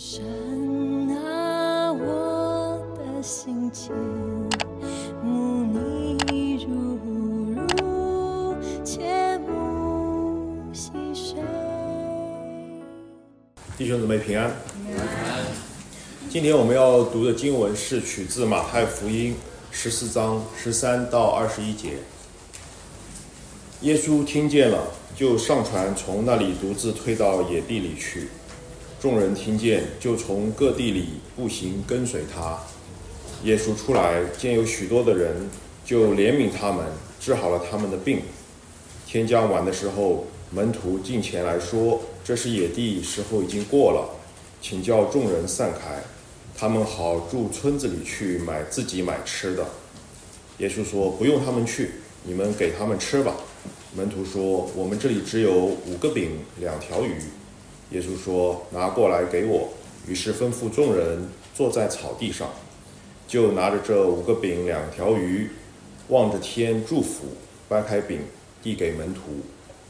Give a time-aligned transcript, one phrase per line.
[0.00, 0.22] 神
[1.10, 3.90] 啊，我的心间，
[5.24, 6.96] 慕你如
[7.56, 11.42] 如，切慕细水。
[13.76, 14.52] 弟兄姊妹平安。
[16.30, 19.34] 今天我们要读的经文是取自马太福音
[19.72, 21.94] 十四章十三到二十一节。
[23.80, 24.78] 耶稣听见了，
[25.16, 28.28] 就上船，从那里独自退到野地里去。
[29.00, 32.58] 众人听见，就从各地里步行跟随他。
[33.44, 35.48] 耶稣出来，见有许多的人，
[35.84, 36.84] 就怜悯他们，
[37.20, 38.22] 治好了他们的病。
[39.06, 44.18] 天将晚的时候，门徒进前来说：“这是野地，时候已经过了，
[44.60, 46.02] 请叫众人散开，
[46.56, 49.64] 他们好住村子里去买自己买吃的。”
[50.58, 51.92] 耶稣说：“不用他们去，
[52.24, 53.36] 你们给他们吃吧。”
[53.94, 57.14] 门徒说：“我们这里只有五个饼，两条鱼。”
[57.90, 59.68] 耶稣说：“拿过来给我。”
[60.06, 62.50] 于是吩咐众人坐在草地上，
[63.26, 65.50] 就拿着这五个饼两条鱼，
[66.08, 67.26] 望着天祝福，
[67.68, 68.20] 掰开饼
[68.62, 69.20] 递给门徒，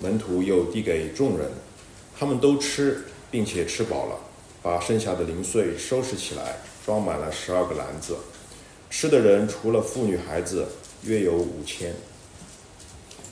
[0.01, 1.51] 门徒又递给众人，
[2.19, 4.17] 他们都吃，并且吃饱了，
[4.63, 8.17] 把剩下的零碎收拾起来，装满了十二个篮子。
[8.91, 10.67] 吃的人除了妇女孩子，
[11.05, 11.95] 约有五千。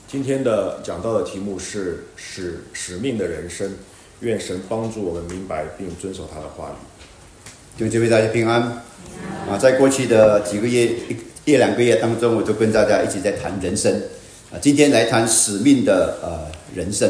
[0.07, 3.75] 今天的讲到的题目是使使命的人生。
[4.21, 7.79] 愿神帮助我们明白并遵守他的话语。
[7.79, 8.59] 就这位大家平安
[9.47, 9.55] 啊！
[9.59, 11.15] 在过去的几个月一
[11.45, 13.93] 一两个月当中，我都跟大家一起在谈人生
[14.51, 14.57] 啊。
[14.59, 17.07] 今天来谈使命的呃人生。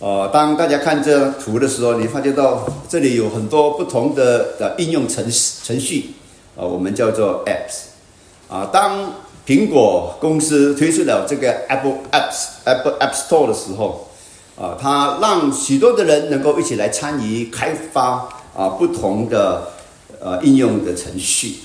[0.00, 5.24] 呃，当大家看这图的时候，你发觉到这里有很多不同的的应用程
[5.62, 6.14] 程序
[6.56, 8.68] 啊，我们叫做 apps 啊。
[8.72, 9.14] 当
[9.46, 14.08] 苹果公司推出了这个 Apple Apps Apple App Store 的时候。
[14.56, 19.72] 啊，它让许多的人能够一起来参与开发啊不同的
[20.20, 21.56] 呃应用的程序。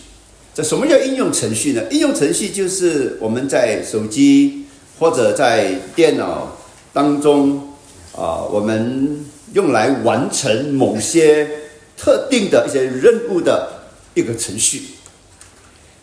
[0.53, 1.83] 这什么叫应用程序呢？
[1.91, 4.65] 应用程序就是我们在手机
[4.97, 6.47] 或者在电脑
[6.91, 7.73] 当中
[8.15, 11.47] 啊，我们用来完成某些
[11.95, 13.69] 特定的一些任务的
[14.15, 14.81] 一个程序。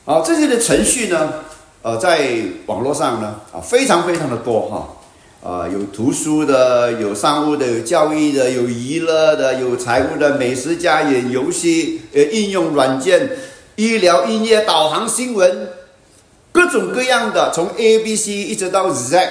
[0.04, 1.32] 啊，这些的程序呢，
[1.82, 4.88] 呃，在网络上呢啊，非常非常的多哈。
[5.44, 13.28] 啊，有图书的，有商务的，有教育的，有娱乐的，有财务的，美食家也游戏，呃，应用软件，
[13.76, 15.68] 医疗、音乐、导航、新闻，
[16.50, 19.28] 各种各样的，从 A、B、C 一直到 Z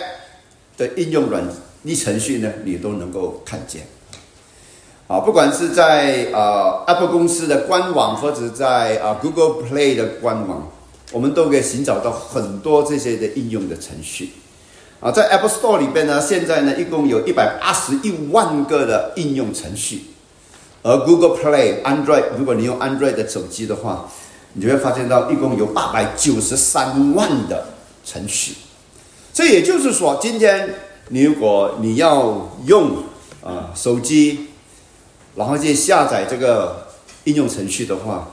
[0.77, 1.43] 的应用软
[1.81, 3.81] 一程序呢，你都能够看见。
[5.07, 10.71] 啊，不管是在啊 Apple 公司的官网，或者在啊 Google Play 的官网，
[11.11, 14.29] 我们都可以寻找到很多这些的应用的程序。
[15.03, 20.05] 啊，在 Apple Store 里边呢，现在呢，一共有一百八十一万个的应用程序，
[20.81, 24.09] 而 Google Play Android，如果你用 Android 的手机的话，
[24.53, 27.65] 你就会发现到一共有八百九十三万的
[28.05, 28.55] 程序。
[29.33, 30.73] 这也就是说，今天
[31.09, 33.03] 你如果你要用
[33.43, 34.47] 啊手机，
[35.35, 36.87] 然后去下载这个
[37.25, 38.29] 应用程序的话，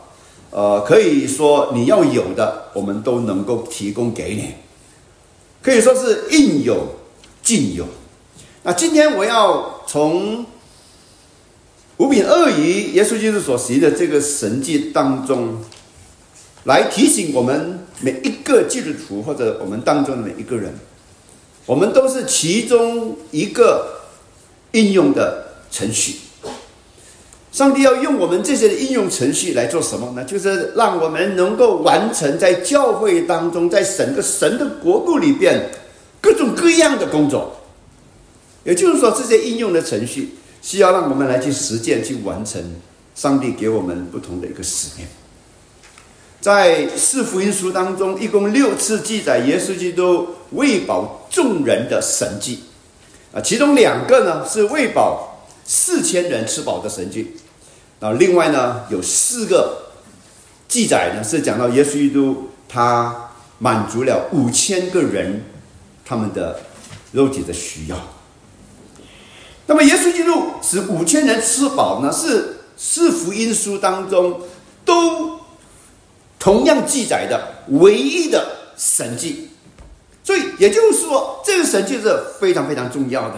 [0.50, 4.54] 呃，可以说你要有的，我们都能够提供给你。
[5.62, 6.97] 可以说是应有
[7.43, 7.87] 尽有。
[8.62, 10.44] 那今天我要从
[11.98, 15.59] 五饼二鱼耶稣基督所行的这个神迹当中，
[16.65, 20.75] 来提醒我们每一个基督徒或者我们当中的每一个人，
[21.66, 24.00] 我们都是其中一个
[24.72, 26.16] 应用的程序。
[27.53, 30.25] 上帝要用我们这些的应用程序来做什么呢？
[30.25, 35.69] 就是让我们能够完成在教会当中，在神的神的国度里边
[36.21, 37.56] 各种各样的工作。
[38.62, 42.62] 也就是说，这些应用的程序需要让我们来去实践、去完成
[43.16, 45.06] 上帝给我们不同的一个使命。
[46.41, 52.61] 在四福音书当中，一共六次记载耶稣基督喂饱众人的神迹
[53.34, 55.27] 啊，其中两个呢是喂饱。
[55.72, 57.36] 四千人吃饱的神迹，
[58.00, 59.93] 那另外呢有四个
[60.67, 63.31] 记载呢是讲到耶稣基督他
[63.61, 65.44] 满足了五千个人
[66.05, 66.58] 他们的
[67.12, 67.96] 肉体的需要。
[69.67, 74.40] 那么耶稣基督使五千人吃饱呢，是四福音书当中
[74.84, 75.38] 都
[76.40, 79.50] 同样记载的唯一的神迹。
[80.25, 83.37] 所以也就是说，这个神迹是非常非常重要的。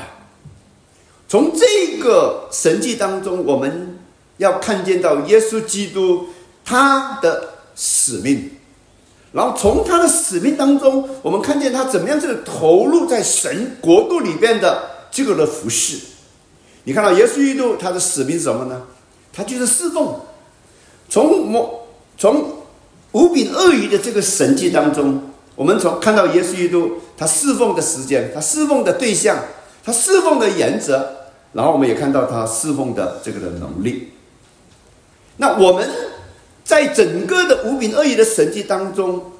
[1.32, 3.98] 从这个神迹当中，我们
[4.36, 6.26] 要看见到耶稣基督
[6.62, 8.50] 他的使命，
[9.32, 16.00] 然后从他的使命当中，我们看见他怎么样去投入在神国度里边的这个的服饰。
[16.84, 18.82] 你看到耶稣基督他的使命是什么呢？
[19.32, 20.14] 他就是侍奉。
[21.08, 21.86] 从我
[22.18, 22.58] 从
[23.12, 25.22] 五饼二鱼的这个神迹当中，
[25.56, 29.38] 我们从看到耶稣基督他侍奉的时间，他侍奉的对象，
[29.82, 31.21] 他侍奉的原则，
[31.52, 34.08] 然后我们也看到他侍奉的这个的能力。
[35.36, 35.88] 那我们
[36.64, 39.32] 在整个的五饼二鱼的神迹当中，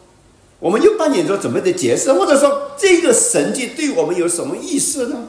[0.59, 2.15] 我们又扮演着怎么的角色？
[2.15, 5.29] 或者说，这个神迹对我们有什么意思呢？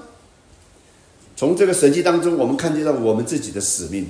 [1.35, 4.07] 从这个神迹当中，我们看见了我们自己的使命。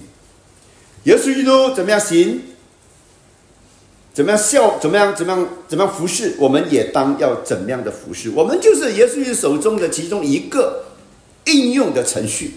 [1.03, 2.41] 耶稣基督怎么样行？
[4.13, 4.77] 怎么样效？
[4.79, 5.15] 怎么样？
[5.15, 5.47] 怎么样？
[5.67, 6.35] 怎么样服侍？
[6.37, 8.29] 我们也当要怎么样的服侍？
[8.29, 10.83] 我们就是耶稣基督手中的其中一个
[11.45, 12.53] 应用的程序，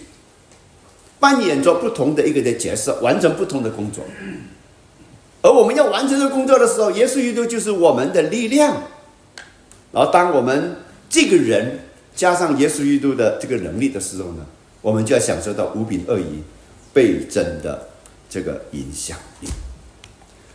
[1.19, 4.05] 扮演着不同的一个的角色，完成不同的工作。
[5.43, 8.83] 而我们要完成这工作的时候，耶稣基督就是我们的力量。
[9.93, 10.77] 然后，当我们
[11.09, 11.79] 这个人
[12.15, 14.45] 加上耶稣基督的这个能力的时候呢，
[14.83, 16.43] 我们就要享受到五比二鱼
[16.93, 17.89] 倍增的
[18.29, 19.49] 这个影响力。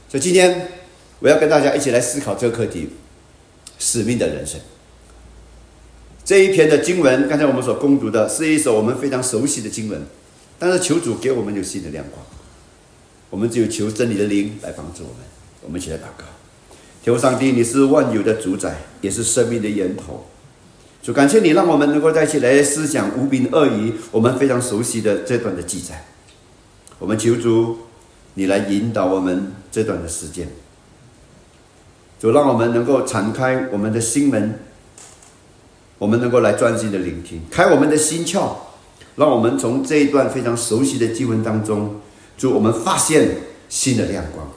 [0.09, 0.67] 所以今天
[1.19, 2.89] 我要跟大家一起来思考这个课题：
[3.79, 4.59] 使命的人生。
[6.25, 10.05] 这一篇的经文，刚才我们所攻读的是一首我们非常熟悉的经文，
[10.63, 12.23] 但是求主给我们有新的亮光。
[13.31, 15.17] 我们只有求真理的灵来帮助我们。
[15.63, 16.23] 我们一起来祷告：
[17.03, 20.27] 求上帝，你是万有的主宰，也是生命的源头。
[21.01, 26.05] 主，感谢你让我们能够在一起来思想无柄恶鱼，我们非常熟悉的这段的记载。
[26.99, 27.79] 我们求主，
[28.35, 30.47] 你来引导我们这段的时间。
[32.19, 34.59] 主，让我们能够敞开我们的心门，
[35.97, 38.55] 我们能够来专心的聆听，开我们的心窍，
[39.15, 42.01] 让我们从这一段非常熟悉的经文当中，
[42.37, 43.37] 就，我们发现
[43.69, 44.49] 新的亮光，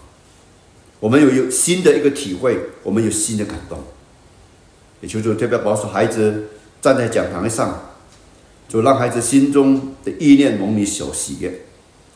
[1.00, 3.78] 我们有有新的一个体会，我们有新的感动。
[5.00, 6.44] 也求主特别保守孩子
[6.80, 7.94] 站在讲台上，
[8.68, 11.60] 就让孩子心中的意念蒙你所喜悦，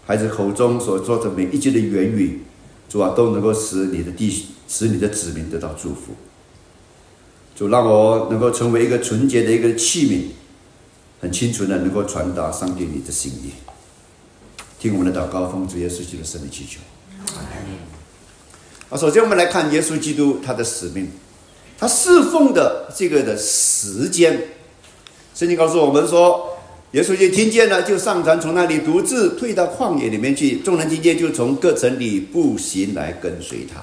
[0.07, 2.43] 孩子口中所说的每一句的言语，
[2.89, 6.15] 主啊都能够使你的弟使你的子民得到祝福。
[7.55, 10.21] 就让我能够成为一个纯洁的一个器皿，
[11.21, 13.53] 很清楚的能够传达上帝你的心意。
[14.79, 16.81] 听我们的祷告，奉主耶稣基督的圣名祈求。
[18.91, 21.11] 啊，首先我们来看耶稣基督他的使命。
[21.81, 24.37] 他侍奉的这个的时间，
[25.35, 26.59] 圣经告诉我们说，
[26.93, 30.57] 耶稣就听见了，就上船，从那里独自退到旷野里面去。
[30.59, 33.81] 众人听见，就从各城里步行来跟随他。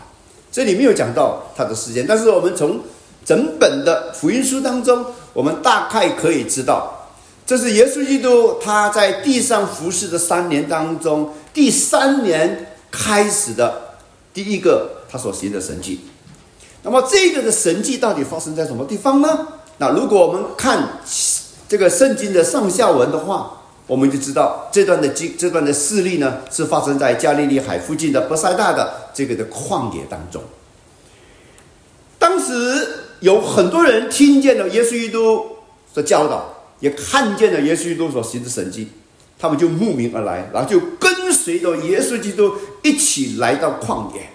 [0.52, 2.82] 这里没有讲到他的时间，但是我们从
[3.24, 7.05] 整本的福音书当中，我们大概可以知道，
[7.46, 13.98] 这是耶稣基督他在地上服侍的三年当中，第三年开始的
[14.34, 16.02] 第一个他所行的神迹。
[16.82, 19.48] 那么这个的神迹到底发生在什么地方呢？
[19.78, 21.02] 那如果我们看
[21.68, 30.42] 这个圣经的上下文的话，我们就知道这段的经这段的事例呢，是发生在加利利海附近的伯赛大的这个的旷野当中。
[32.18, 32.88] 当时
[33.20, 35.46] 有很多人听见了耶稣基督
[35.94, 36.55] 的教导，
[36.86, 38.90] 也看见了耶稣基督所行的神迹，
[39.40, 42.54] 他们就慕名而来，然后就跟随着耶稣基督
[42.84, 44.30] 一起来到旷野。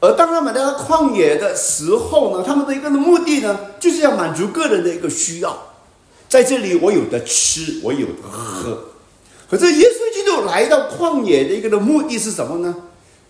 [0.00, 5.56] 而当他们来到旷野的时候呢，他们的一个目的呢，就是要满足个人的一个需要。
[6.28, 8.88] 在这里，我有的吃，我有的喝。
[9.48, 12.74] 可是耶稣基督来到旷野的一个的目的是什么呢？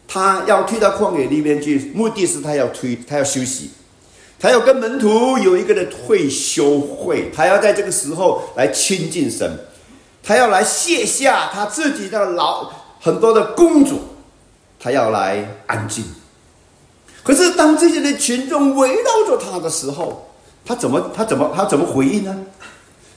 [0.09, 3.73] 他要退到旷野里面去，目的是他要推，他要休息，
[4.39, 9.59] 他要跟门徒有一个的退休会，他要在这个时候来亲近神，
[10.23, 13.99] 他要来卸下他自己的老很多的工作，
[14.79, 16.05] 他要来安静。
[17.23, 20.31] 可是，当这些的群众围绕着他的时候，
[20.67, 22.37] 他怎么他怎么他怎么回应呢？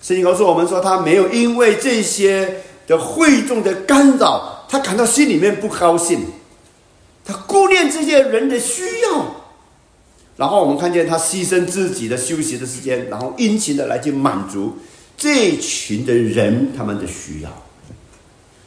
[0.01, 6.21] 圣经告诉我们说，他没有因为这些的会众的干扰，他感到心里面不高兴，
[7.25, 9.25] 他顾念这些人的需要。
[10.37, 14.77] 然后我们看见他牺牲自己的休息的时间，然后殷勤的来去满足
[15.17, 17.49] 这群的人他们的需要。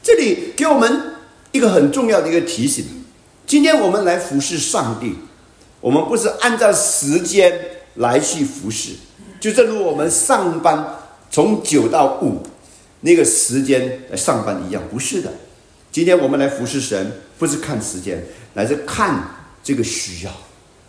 [0.03, 1.15] 这里给我们
[1.53, 2.85] 一个很重要的一个提醒：
[3.47, 5.15] 今天我们来服侍上帝。
[5.81, 7.59] 我们不是按照时间
[7.95, 8.91] 来去服侍，
[9.41, 10.85] 就正如我们上班
[11.31, 12.43] 从九到五
[13.01, 15.33] 那个时间来上班一样，不是的。
[15.91, 18.23] 今天我们来服侍神，不是看时间，
[18.53, 19.25] 乃是看
[19.65, 20.31] 这个需要，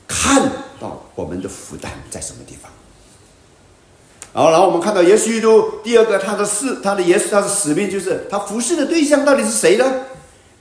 [0.05, 2.71] 看到我们的负担在什么地方。
[4.33, 9.85] 然后，然后我们看到耶稣基督第二个他的事，他的耶稣他的使命就是他服侍的对象到底是谁呢？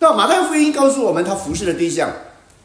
[0.01, 2.11] 那马太福音告诉我们，他服侍的对象。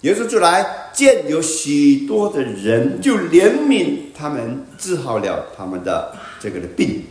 [0.02, 7.06] 耶稣就来见有许多的人，就怜悯他们，治好了他们的这个的病。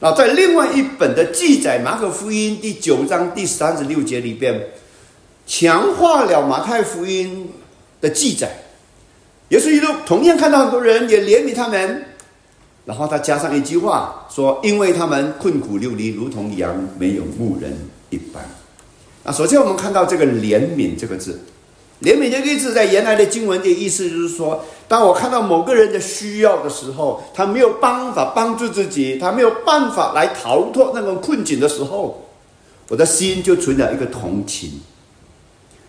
[0.00, 4.68] 那在另外一本的记载，《马可福音》第九章第三十六节里边，
[5.46, 7.50] 强化了马太福音
[8.00, 8.64] 的记载。
[9.48, 12.04] 耶稣基督同样看到很多人，也怜悯他们，
[12.84, 17.76] 然后他加上一句话说：“因为他们困苦流离，如同羊没有牧人
[18.10, 18.44] 一般。”
[19.24, 21.40] 啊，首先我们看到这个“怜悯”这个字
[22.02, 24.64] ，“怜悯”这个字在原来的经文的意思就是说。
[24.88, 32.26] 当我看到某个人的需要的时候，他没有办法帮助自己，他没有办法来逃脱那种困境的时候，
[32.88, 34.80] 我的心就存了一个同情。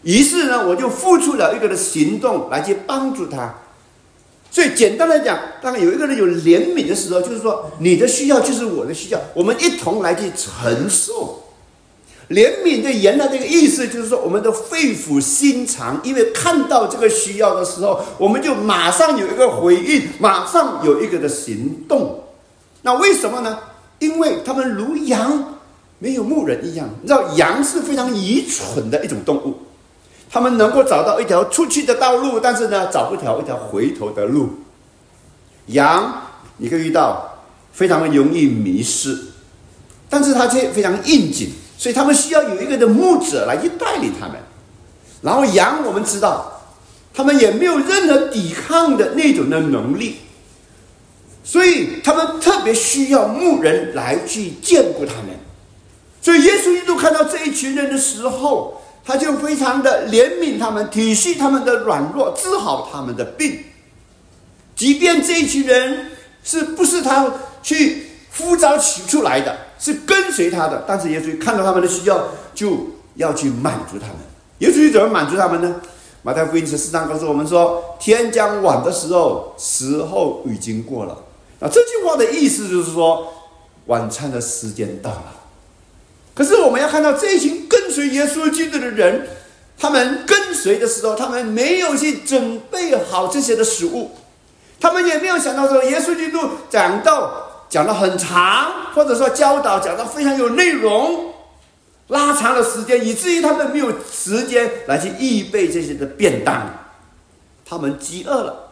[0.04, 3.56] 于是呢，我就付出了一个的行动来去帮助他。
[4.52, 11.44] 所以简单来讲，当有一个人有怜悯的时候，就是说你的需要就是我的需要，我们一同来去承受。
[12.30, 22.24] 怜悯的原来这个意思就是说，我们的肺腑心肠，因为看到这个需要的时候，我们就马上有一个回应，马上有一个的行动。
[22.84, 23.58] 那为什么呢？
[24.00, 25.58] 因为他们如羊
[25.98, 26.88] 没有牧人一样。
[27.02, 29.56] 你知道，羊是非常愚蠢的一种动物，
[30.30, 34.50] 他们能够找到一条出去的道路，但是呢，找不条一条回头的路。
[35.68, 36.22] 羊
[36.58, 37.40] 你可以遇到
[37.72, 39.18] 非常容易迷失，
[40.10, 41.50] 但是它却非常应景。
[41.78, 44.36] 所以他们需要有一个的牧者来去带领他们，
[45.22, 46.62] 然后羊我们知道，
[47.14, 50.18] 他们也没有任何抵抗的那种的能力，
[51.42, 55.28] 所以他们特别需要牧人来去眷顾他们。
[56.22, 63.64] 所以耶稣一度看到这一群人的时候，他就非常的怜悯他们，体恤他们的软弱，治好他们的病。
[64.76, 66.12] 即便这一群人
[66.44, 69.56] 是不是他去呼召取出来的？
[69.80, 74.18] 是跟随他的，但是耶稣看到他们的需要，就要去满足他们。
[74.60, 75.76] 耶稣怎么满足他们呢？
[76.22, 81.18] 马太福音十四章告诉我们说：“天将晚的时候，时候已经过了。”
[81.60, 83.26] 那这句话的意思就是说，
[83.86, 85.34] 晚餐的时间到了。
[86.36, 89.28] 可是我们要看到这一群跟随耶稣基督的人，
[89.78, 94.12] 他们跟随的时候，他们没有去准备好这些的食物，
[94.80, 97.46] 他们也没有想到说，耶稣基督讲到。
[97.70, 101.36] 讲的很长，或者说教导讲的非常有内容，
[102.08, 106.88] 拉长了时间，以至于他们没有时间来去预备这些的便当，
[107.64, 108.72] 他们饥饿了。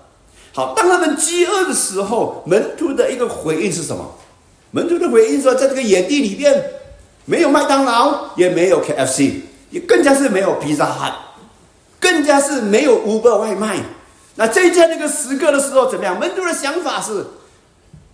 [0.52, 4.16] 好，当他们饥饿的时候，门徒的一个回应是什么？
[4.72, 6.77] 门徒的回应说，在这个野地里面，
[7.28, 11.14] 没有麦当劳，也没有 KFC，也更加是没有披萨汉，
[12.00, 13.78] 更加是没有 Uber 外卖。
[14.36, 16.20] 那这在那个时刻的时候怎么样？
[16.20, 17.28] 门徒的想法是。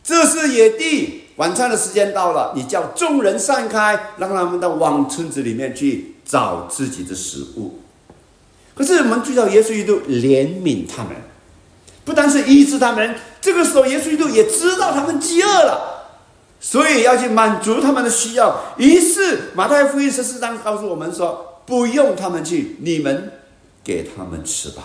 [0.06, 7.80] 这是野地，晚餐的时间到了，你叫众人散开，让他们到往村子里面去找自己的食物。
[8.76, 11.14] 可是我们注意到，耶稣基督怜悯他们，
[12.04, 15.93] 不单是医治他们，这个时候耶稣基督也知道他们饥饿了，
[16.64, 18.74] 所以要去满足他们的需要。
[18.78, 23.34] 于是马太福音十四章告诉我们说：“不用他们去，你们
[23.84, 24.84] 给他们吃吧，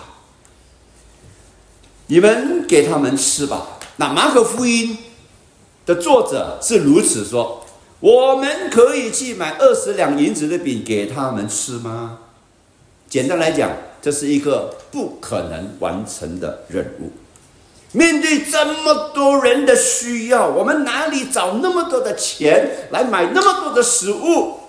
[2.07, 4.97] 你们给他们吃吧。”那马可福音。
[5.85, 7.65] 的作者是如此说
[7.99, 12.19] ：“我们可以去买二十两银子的饼给他们吃吗？”
[13.09, 17.11] 简单来讲，这是一个不可能完成的任务。
[17.91, 24.59] 面对这么多人的需要，我们哪里找那么多的钱来买那么多的食物，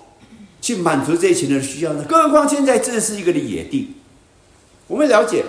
[0.61, 2.05] 去满足这群人的需要呢？
[2.09, 3.95] 更何况现在这是一个的野地。
[4.87, 5.45] 我们了解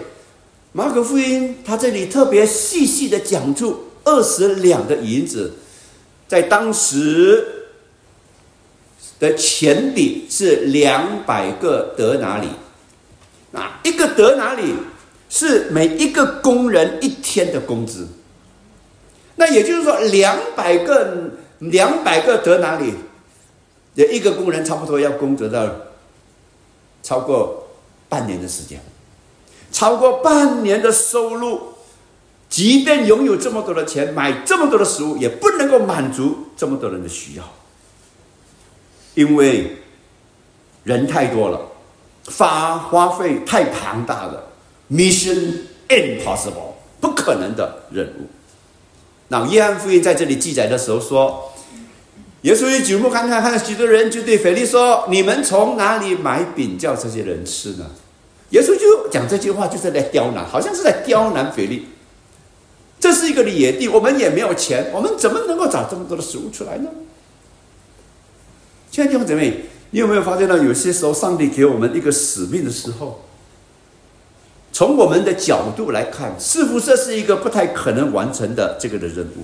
[0.74, 5.54] 马可福音，他这里特别细细的讲述二十两的银子。
[6.28, 7.46] 在当时
[9.20, 12.48] 的钱币是两百个德哪里，
[13.52, 14.74] 啊，一个德哪里
[15.34, 18.06] 是每一个工人一天的工资。
[19.36, 22.94] 那也就是说，两百个两百个得哪里
[23.96, 25.68] 的一个工人，差不多要工作到
[27.02, 27.70] 超过
[28.10, 28.82] 半年的时间，
[29.72, 31.70] 超过半年的收入。
[32.50, 37.44] 即便拥有这么多的钱，买这么多的食物，也不能够满足这么多人的需要，
[39.14, 39.78] 因为
[40.84, 41.62] 人太多了，
[42.30, 44.51] 花花费太庞大了
[44.92, 45.54] ，mission
[45.88, 48.28] impossible，不可能的任务。
[49.30, 51.52] 那约翰福音在这里记载的时候说，
[52.42, 57.92] 耶稣一举目看看，看许多人就对腓力说：“你们从哪里买饼叫这些人吃呢？”
[58.52, 61.88] 耶稣就讲这句话，就是在刁难，好像是在刁难腓力。
[63.00, 66.90] 这是一个野地，我们也没有钱，我们怎么能够找这么多的食物出来呢？
[68.92, 73.24] 亲爱的弟兄姊妹，你有没有发现到，有些时候上帝给我们一个使命的时候，
[74.82, 79.44] 从我们的角度来看，似乎这是一个不太可能完成的这个的任务。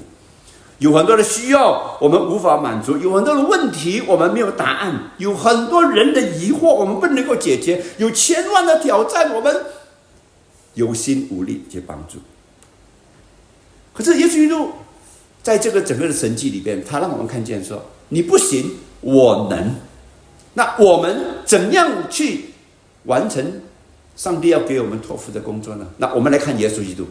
[0.80, 9.56] 有很多的需要我们无法满足，有很多的问题我们没有答案，有很多人的疑惑我们不能够解决，有千万的挑战我们
[10.74, 12.18] 有心无力去帮助。
[13.94, 14.72] 可是耶稣基督
[15.44, 17.80] 在这个整个的神迹里边，他让我们看见说：
[18.10, 19.76] 你不行，我能。
[20.56, 21.16] 那我们
[21.46, 22.46] 怎样去
[23.04, 23.62] 完成
[24.18, 25.88] 上帝要给我们托付的工作呢？
[25.98, 27.06] 那我们来看耶稣基督。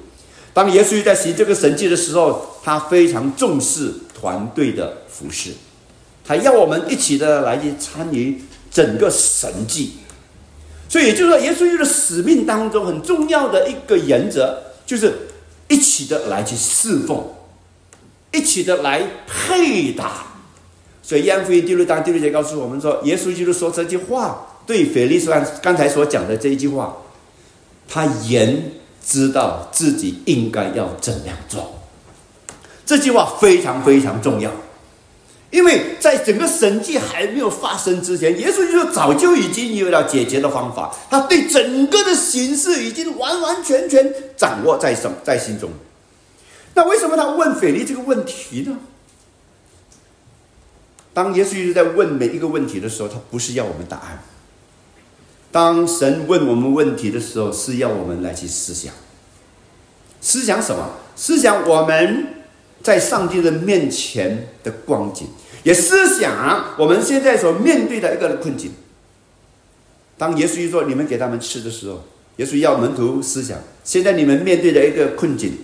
[0.53, 5.53] 当耶稣在行这个神迹的时候，他非常重视团队的服饰，
[6.25, 9.93] 他要我们一起的来去参与整个神迹。
[10.89, 15.13] 所以也就是说，耶稣基督的使命当中很重要的一个原则，就是
[15.69, 17.23] 一起的来去侍奉，
[18.33, 20.25] 一起的来配搭。
[21.03, 26.97] 所以约翰福音第六章第六节告诉我们说，耶稣基督说这句话，对腓力斯刚刚才所讲的这一句话，
[27.89, 28.73] 他言。
[29.09, 31.81] 知道自己应该要怎样做，
[32.85, 34.51] 这句话非常非常重要，
[35.53, 45.71] 因为在整个神迹还没有发生之前，耶稣就早就已经有了解决的方法，他对整个的形势已经完完全全掌握在手在心中。
[46.75, 48.77] 那为什么他问腓力这个问题呢？
[51.15, 54.21] 当耶稣在问每一个问题的时候，他不是要我们答案。
[55.57, 58.93] 当神问我们问题的时候，是要我们来去思想。
[60.21, 60.91] 思想什么？
[61.17, 62.27] 思想我们
[62.83, 65.29] 在上帝的面前的光景，
[65.63, 68.73] 也思想我们现在所面对的一个困境。
[70.19, 72.05] 当耶稣说你们给他们吃的时候，
[72.37, 75.57] 耶稣要门徒思想：现在你们面对的一个困境，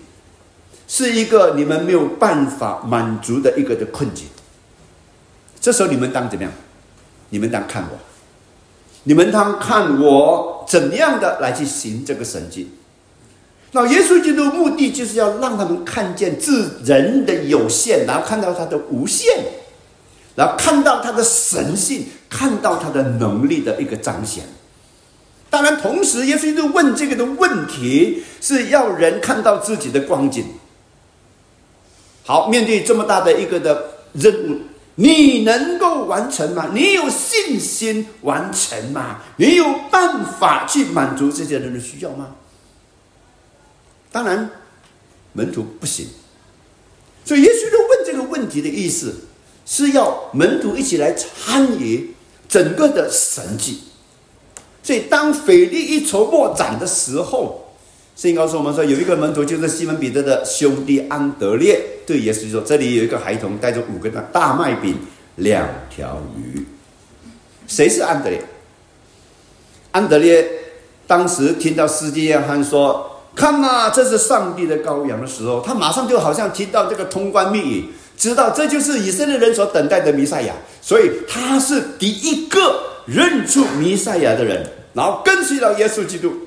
[0.89, 4.29] 是一个你们没有办法满足的一个的困境。
[5.61, 6.53] 这时候你们当怎么样？
[7.29, 7.99] 你们当看我。
[9.05, 12.71] 你们当看我怎样的来去行这个神迹？
[13.73, 19.27] 那耶稣基督目的就是要让他们看见自人的有限，然后看到他的无限，
[20.37, 24.45] 然后看到他的神性，看到他的能力的一个彰显。
[25.49, 30.45] 当然，同时耶稣基督问这个的问题是要人看到自己的光景。
[32.25, 34.59] 好，面对这么大的一个的任务。
[34.97, 36.71] 你能够完成吗？
[36.75, 39.21] 你有信心完成吗？
[39.37, 42.37] 你有办法去满足这些人的需要吗？
[44.11, 44.51] 当然，
[45.33, 46.09] 门徒不行。
[47.25, 49.25] 所以耶稣就问这个问题的意思，
[49.65, 52.15] 是要门徒一起来参与
[52.49, 53.85] 整个的神迹。
[54.83, 57.62] 所以当腓力一筹莫展的时候。
[58.15, 64.95] 圣经告诉我们说，有一个门徒就是西门彼得的兄弟安德烈，对耶稣说：“这里有一个孩童带着五个大大麦饼、
[65.37, 66.65] 两条鱼。”
[67.67, 68.41] 谁是安德烈？
[69.93, 70.47] 安德烈
[71.07, 86.47] 当时听到司机约翰说：“看啊，这是上帝的羔羊”的时候，他马上就好像听到这个通关密语，知道这就是以色列人所等待的弥赛亚，所以他是第一个认出弥赛亚的人，然后跟随了耶稣基督。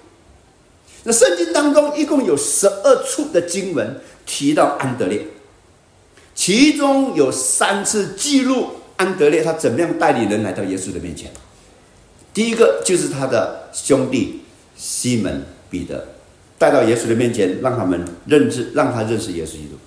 [1.08, 5.22] 那圣经当中一共有十二处的经文提到安德烈，
[6.34, 11.30] 其中有三次记录安德烈他怎么样带领人来到耶稣的面前。
[12.34, 14.42] 第一个就是他的兄弟
[14.76, 16.08] 西门彼得
[16.58, 19.78] 带到耶稣的面前，让他们认知，让他认识耶稣基督。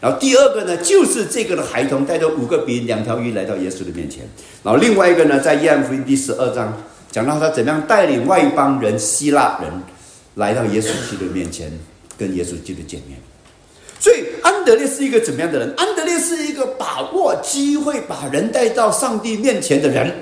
[0.00, 4.26] 然后第二个呢，就是这个的孩童带着五个饼两条鱼来到耶稣的面前。
[4.64, 9.70] 然后另外一个呢，在约翰福音第十二章讲到他怎么样带领外邦人希腊人。
[10.34, 11.70] 来到耶稣基督面前，
[12.18, 13.18] 跟耶稣基督见面。
[14.00, 15.72] 所以安德烈是一个怎么样的人？
[15.76, 20.12] 安德烈是一个把握机会把人带到上帝面前的人，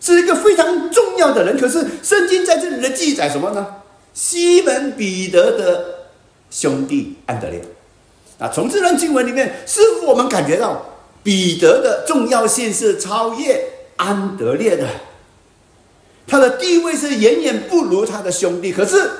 [0.00, 1.58] 是一个非常重要的人。
[1.58, 3.66] 可是圣经在这里的记载什么呢？
[4.14, 6.08] 西门彼得的
[6.50, 7.60] 兄弟安德烈。
[8.38, 10.84] 啊，从这段经文里面，似乎我们感觉到
[11.22, 13.64] 彼得的重要性是超越
[13.96, 14.86] 安德烈的。
[16.26, 19.10] 他的地位是远远不如他的兄弟，可是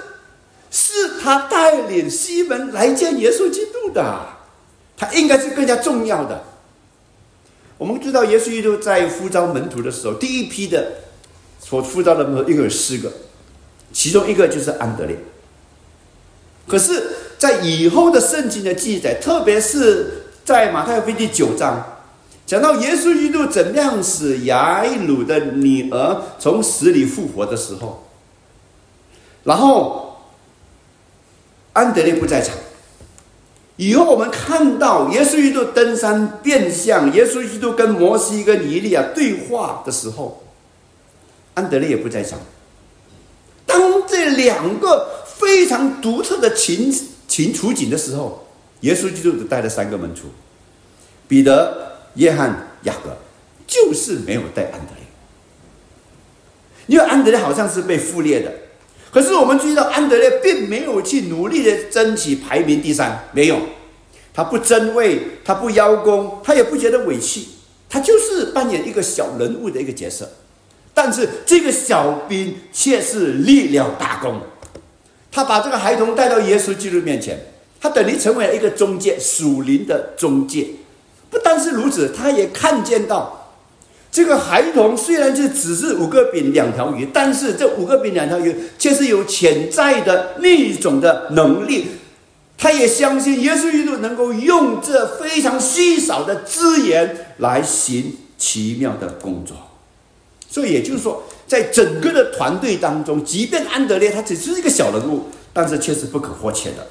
[0.70, 4.26] 是他带领西门来见耶稣基督的，
[4.96, 6.44] 他应该是更加重要的。
[7.78, 10.92] 我们知道耶稣基督在呼召门徒的时候，第一批的
[11.60, 13.12] 所呼召的门徒一共有四个，
[13.92, 15.16] 其中一个就是安德烈。
[16.66, 21.95] 可是，在以后的圣经的记载，特别是在马太福音第九章。
[22.46, 28.04] 讲到耶稣基督怎样使雅鲁的女儿从死里复活的时候，
[29.42, 30.20] 然后
[31.72, 32.54] 安德烈不在场。
[33.76, 40.44] 以后我们看到耶稣基督登山变相，耶稣基督跟摩西跟尼利亚对话的时候，
[41.54, 42.38] 安德烈也不在场。
[43.66, 46.94] 当这两个非常独特的情
[47.26, 48.46] 情处境的时候，
[48.80, 50.28] 耶稣基督只带了三个门徒。
[51.28, 53.16] 彼得、约翰、雅各，
[53.66, 55.06] 就是没有带安德烈。
[56.86, 58.52] 因为安德烈好像是被忽略的，
[59.10, 63.60] 可是我们注意到安德烈并没有去努力的争取排名第三，没有，
[64.32, 67.42] 他不争位，他不邀功，他也不觉得委屈，
[67.88, 70.30] 他就是扮演一个小人物的一个角色。
[70.94, 74.40] 但是这个小兵却是立了大功，
[75.32, 77.38] 他把这个孩童带到耶稣基督面前，
[77.80, 80.68] 他等于成为了一个中介，属灵的中介。
[81.30, 83.42] 不单是如此，他也看见到。
[84.12, 91.88] 这个孩童虽然就只是五个饼两条鱼，但是这五个饼两条鱼却是有潜在的另一种的能力。
[92.56, 99.54] 他也相信耶稣基督能够用这非常稀少的资源来行奇妙的工作。
[100.48, 106.86] 所以也就是说，在整个的团队当中，即便安德烈他只是一个小人物，但是却是不可或缺的。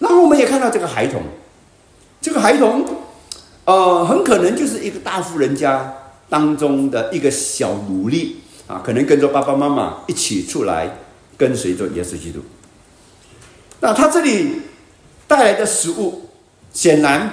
[0.00, 1.22] 然后我们也看到这个孩童，
[2.20, 2.84] 这个孩童。
[3.64, 5.94] 呃，很可能就是一个大富人家
[6.28, 10.98] 当中的一个小奴隶啊，可能跟着爸爸妈妈一起出来
[11.36, 12.40] 跟随着耶稣基督。
[13.80, 14.62] 那他这里
[15.26, 16.28] 带来的食物，
[16.72, 17.32] 显然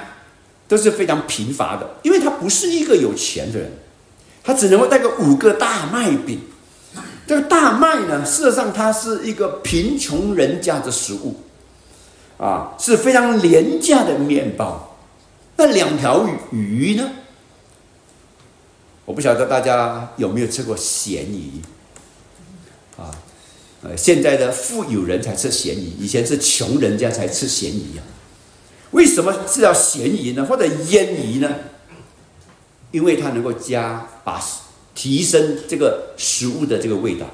[0.68, 3.72] 都是非常贫乏的，因为他不是一个有钱的人，
[4.44, 6.40] 他只能够带个五个大麦饼。
[7.28, 11.36] 这个大麦呢，事实上它是一个贫穷人家的食物，
[12.38, 14.91] 啊，是非常廉价的面包。
[15.62, 17.12] 那两条鱼呢？
[19.06, 21.62] 我不晓得大家有没有吃过咸鱼
[22.98, 23.14] 啊？
[23.84, 28.02] 呃，现在的富有人才吃咸鱼，以前是穷人家才吃咸鱼啊。
[28.90, 30.44] 为什么是要咸鱼呢？
[30.46, 31.56] 或者腌鱼呢？
[32.90, 34.44] 因为它能够加把
[34.96, 37.28] 提升这个食物的这个味道。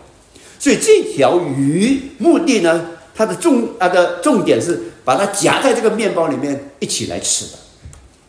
[0.60, 7.52] 所以这条鱼目的呢，它的重它的重点是把它夹在这个面包里面一起来吃的。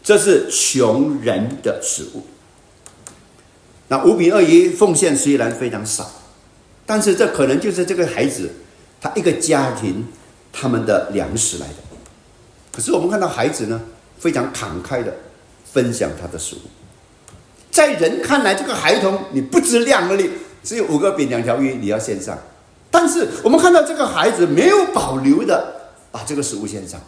[0.08, 2.22] 这是穷人的食物。
[3.88, 6.10] 那五比二鱼奉献虽然非常少，
[6.86, 8.50] 但是这可能就是这个孩子
[9.02, 10.06] 他一个家庭
[10.50, 11.74] 他们的粮食来的。
[12.72, 13.78] 可是我们看到孩子呢，
[14.18, 15.14] 非常慷慨的
[15.70, 16.60] 分享他的食物。
[17.70, 20.30] 在人看来，这个孩童你不知量力，
[20.64, 22.38] 只有五个饼两条鱼，你要献上。
[22.90, 26.98] 但是我们看到这个孩子没有保留的把这个食物献上。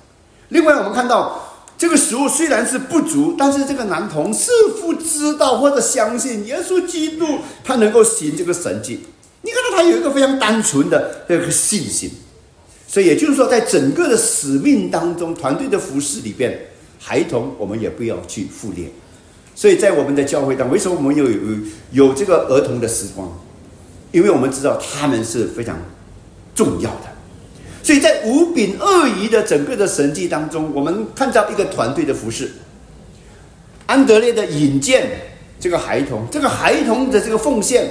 [0.51, 1.47] 另外，我们看到。
[1.81, 9.01] 这个食物虽然是不足，但是这个男童似乎知道或者相信耶稣基督，他能够行这个神迹。
[9.41, 12.11] 你看到他有一个非常单纯的这个信心，
[12.87, 16.67] 所以也就是说，在整个的使命当中，团队的服饰里边，
[16.99, 18.85] 孩童我们也不要去忽略。
[19.55, 21.39] 所以在我们的教会当中，为什么我们有有
[21.93, 23.27] 有这个儿童的时光？
[24.13, 25.79] 因为我们知道他们是非常
[26.55, 27.10] 重要的。
[27.83, 32.51] 所以在五饼二鱼的整个的神迹当中，我们看到一个团队的服饰。
[33.87, 35.11] 安德烈的引荐
[35.59, 37.91] 这个孩童，这个孩童的这个奉献，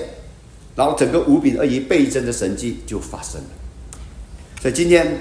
[0.76, 3.48] 然后整个五饼二鱼倍增的神迹就发生了。
[4.62, 5.20] 所以今天，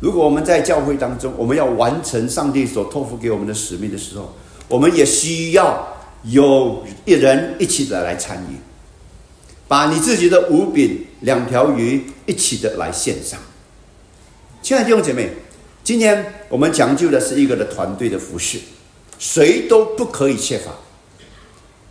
[0.00, 4.34] 如果我们在教会当中，我们要完成上帝所托付给我们的使命的时候，
[4.68, 5.86] 我们也需要
[6.22, 8.56] 有一人一起的来参与，
[9.68, 13.38] 把你自己的五饼两条鱼一起的来献上。
[14.66, 15.30] 亲爱的弟兄姐妹，
[15.84, 18.58] 今天我们讲究的是一个的团队的服饰，
[19.16, 20.72] 谁都不可以缺乏。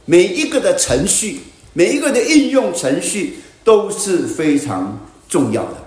[0.04, 1.40] 每一个的程序，
[1.72, 5.78] 每一个的应用程序都是非常重要的。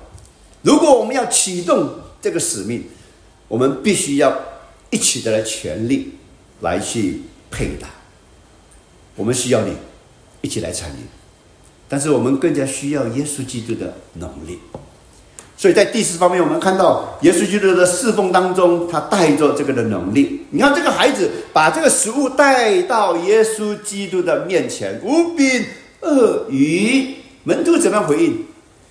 [0.63, 1.91] 如果我们要启动
[2.23, 2.83] 这个使命，
[3.49, 4.35] 我们必须要
[4.89, 6.15] 一起的来全力
[6.63, 7.21] 来去
[7.51, 7.87] 配搭。
[9.15, 9.75] 我们需要你
[10.41, 11.05] 一起来参与，
[11.87, 14.61] 但是我们更加需要耶稣基督的能力。
[15.61, 20.47] 所以在第四方面，我们看到耶稣基督的侍奉当中，他带着这个的能力。
[20.51, 25.65] 你看，这个孩子把这个食物带到耶稣基督的面前，五饼
[26.01, 28.47] 二鱼，门徒怎么样回应？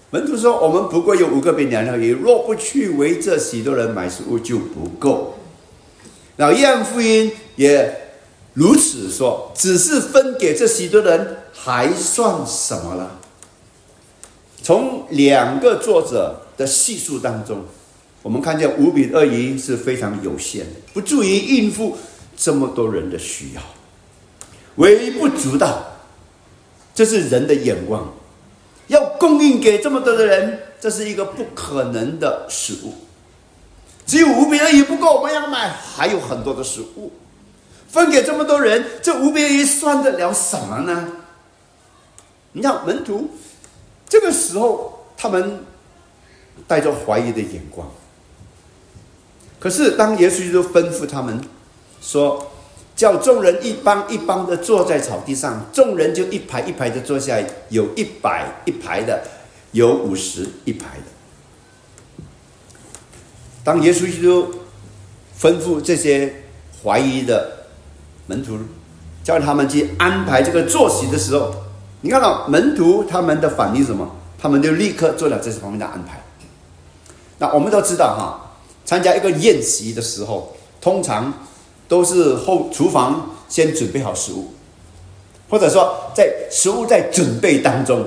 [0.10, 5.40] 门徒说：“我们不过有五个饼两条鱼，若不去为这许多人买食物，就不够。”
[6.36, 8.10] 然后约翰福音也
[8.54, 13.20] 如此说：“只是分给这许多人，还算什么了？”
[14.62, 16.42] 从两个作者。
[16.58, 17.64] 的系数当中，
[18.24, 21.96] 我们看见五比二鱼是非常有限，不足以应付
[22.36, 23.62] 这么多人的需要，
[24.78, 25.86] 微不足道。
[26.96, 28.12] 这是人的眼光，
[28.88, 32.96] 要供应给这么多的人，这是一个不可能的食物。
[34.08, 37.12] 只有五比二鱼不够，我们要买还有很多的食物，
[37.88, 41.08] 分给这么多人，这五比二鱼算得了什么呢？
[42.54, 43.30] 你看门徒
[44.10, 45.67] 这个时候他们。
[46.66, 47.88] 带着怀疑的眼光。
[49.60, 51.42] 可是，当耶稣基督吩咐他们
[52.02, 52.52] 说
[52.96, 57.38] ：“叫众人一帮一帮的坐在草地上，众人就一排一排的坐下，
[57.70, 59.24] 有一百一排的，
[59.72, 62.24] 有五十一排的。
[63.64, 64.48] 当耶稣基督
[65.40, 66.44] 吩咐这些
[66.84, 67.66] 怀疑的
[68.28, 68.60] 门徒，
[69.24, 71.54] 叫他们去安排这个坐席的时候，
[72.02, 74.16] 你看到门徒他们的反应是什么？
[74.40, 76.22] 他们就立刻做了这方面的安排。
[77.40, 81.32] 那我们都知道哈，参加一个宴席的时候，通常
[81.88, 84.54] 都是后厨房先准备好食物，
[85.50, 88.06] 或者说在食物在准备当中，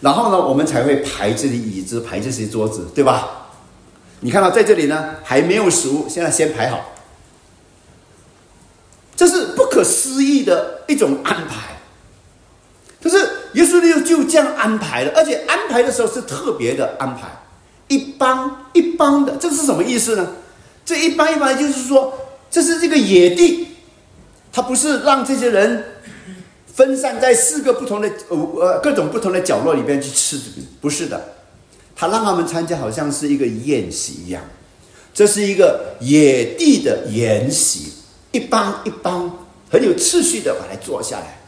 [0.00, 3.48] 然后呢，我们才会排这些椅子，排这些桌子，对吧？
[4.20, 6.92] 你看到在这里呢，还没有食物，现在先排好，
[9.14, 11.76] 这是不可思议的一种安排。
[13.02, 13.18] 可是
[13.54, 17.41] 耶稣就就这样安排了，而且安排的时候是特别的安排。
[17.92, 20.26] 一帮一帮的，这是什么意思呢？
[20.82, 22.14] 这一帮一帮就是说，
[22.50, 23.66] 这是这个野地，
[24.50, 25.84] 他不是让这些人
[26.74, 30.40] 分散在四个不同的呃呃各种不同的角落里边去吃，
[30.80, 31.34] 不是的，
[31.94, 34.42] 他让他们参加，好像是一个宴席一样，
[35.12, 37.92] 这是一个野地的筵席，
[38.32, 39.30] 一帮一帮
[39.70, 41.41] 很有秩序的把它坐下来。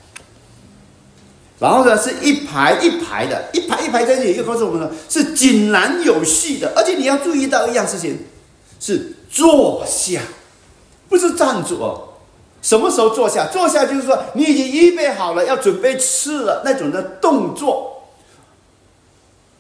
[1.61, 6.73] 然后呢，是一排一排的，一排一排在这里，又告诉我们呢，是井然有序的。
[6.75, 8.19] 而且你要注意到一样事情，
[8.81, 10.21] 是坐下，
[11.09, 12.09] 不是站着哦。
[12.61, 13.47] 什么时候坐下？
[13.53, 18.03] 坐下就是说你已经预备好了，要准备吃了那种的动作，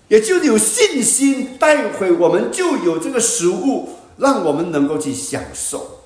[0.09, 6.00] 也就是有信心，待会我们就有这个食物，让我们能够去享受。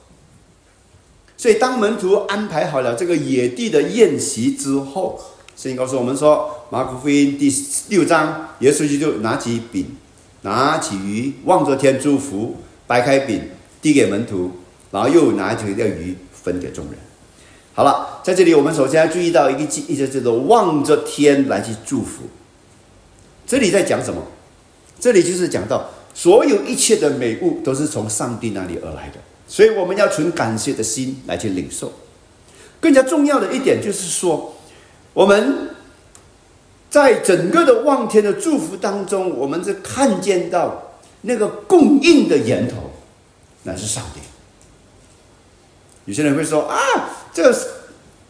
[1.38, 5.18] 所以，当门徒安排好了这个野地的宴席之后。
[5.58, 7.52] 圣经告诉我们说，《马可福音》第
[7.88, 9.96] 六章，耶稣基督拿起饼，
[10.42, 13.42] 拿起鱼，望着天祝福，掰开饼
[13.82, 14.52] 递给门徒，
[14.92, 16.94] 然后又拿起一条鱼分给众人。
[17.74, 22.22] 好了，在这里我们首先要注意到一个记，一直叫做望着天来去祝福。
[23.44, 24.22] 这里在讲什么？
[25.00, 29.18] 这里就是讲到所有一切的美物都是从上帝那里而来的，
[29.48, 31.92] 所以我们要存感谢的心来去领受。
[32.78, 34.54] 更加重要的一点就是说。
[35.18, 35.70] 我们
[36.88, 42.76] 在整个的望天的祝福当中，我们是看见到那个供应的源头，
[43.64, 44.20] 乃是上帝。
[46.04, 46.78] 有些人会说：“啊，
[47.34, 47.52] 这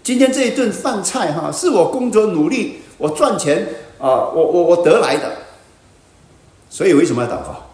[0.03, 5.31] 今天这一顿饭菜哈，是我工作努力，我赚钱啊，我我我得来的。”
[6.71, 7.67] 所以为什么要祷告？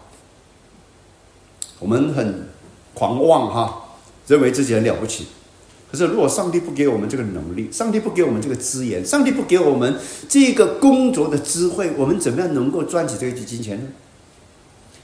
[1.79, 2.49] 我们很
[2.93, 3.85] 狂妄哈，
[4.27, 5.27] 认为自己很了不起。
[5.91, 9.95] 可是，如果上帝不给我们这个能力，上帝不给我们这个资源，上帝不给我们
[10.27, 13.87] 这个工作的智慧，我们怎么样能够赚取这一笔金钱呢？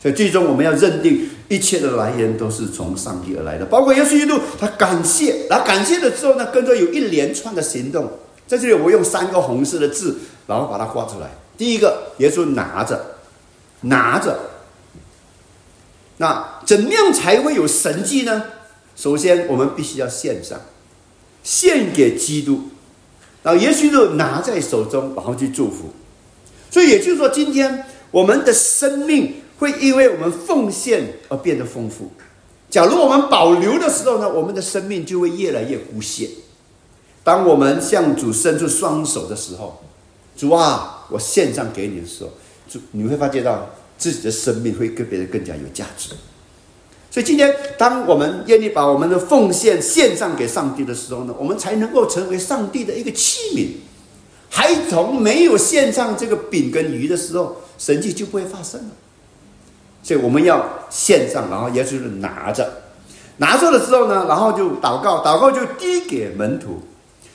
[0.02, 3.66] 所以，最终我们要认定一切的来源都是从上帝而来的。
[3.66, 8.12] 包括耶稣基督，他感谢，然后感谢了之后呢，跟着有一连串的行动。
[8.48, 10.18] 在这里，我用三个红色的字，
[10.48, 11.30] 然后把它画出来。
[11.58, 13.18] 第一个，耶稣拿着，
[13.82, 14.38] 拿着。
[16.18, 18.44] 那怎么样才会有神迹呢？
[18.96, 20.60] 首先，我们必须要献上。
[21.44, 22.70] 献给基督，
[23.42, 25.90] 然后耶稣就拿在手中，然后去祝福。
[26.70, 32.12] 所以也就是说，今天我们的生命会因为我们奉献而变得丰富。
[32.70, 36.30] 假如我们保留的时候呢，我们的生命就会越来越无限。
[37.24, 39.84] 当我们向主伸出双手的时候，
[40.38, 42.30] 主啊，我献上给你的时候，
[42.70, 46.12] 主你会发觉到自己的生命会跟别人更加有价值。
[47.12, 53.68] 所以今天，当我们愿意把我们的奉献献上给上帝的时候呢，我们才能够成为上帝的一个器皿。
[54.50, 58.90] 孩童没有献上这个饼跟鱼的时候，神迹就不会发生了。
[60.02, 62.82] 所以我们要献上，然后耶稣就拿着，
[63.38, 66.80] 拿着的时候呢，然后就祷告，祷告就递给门徒。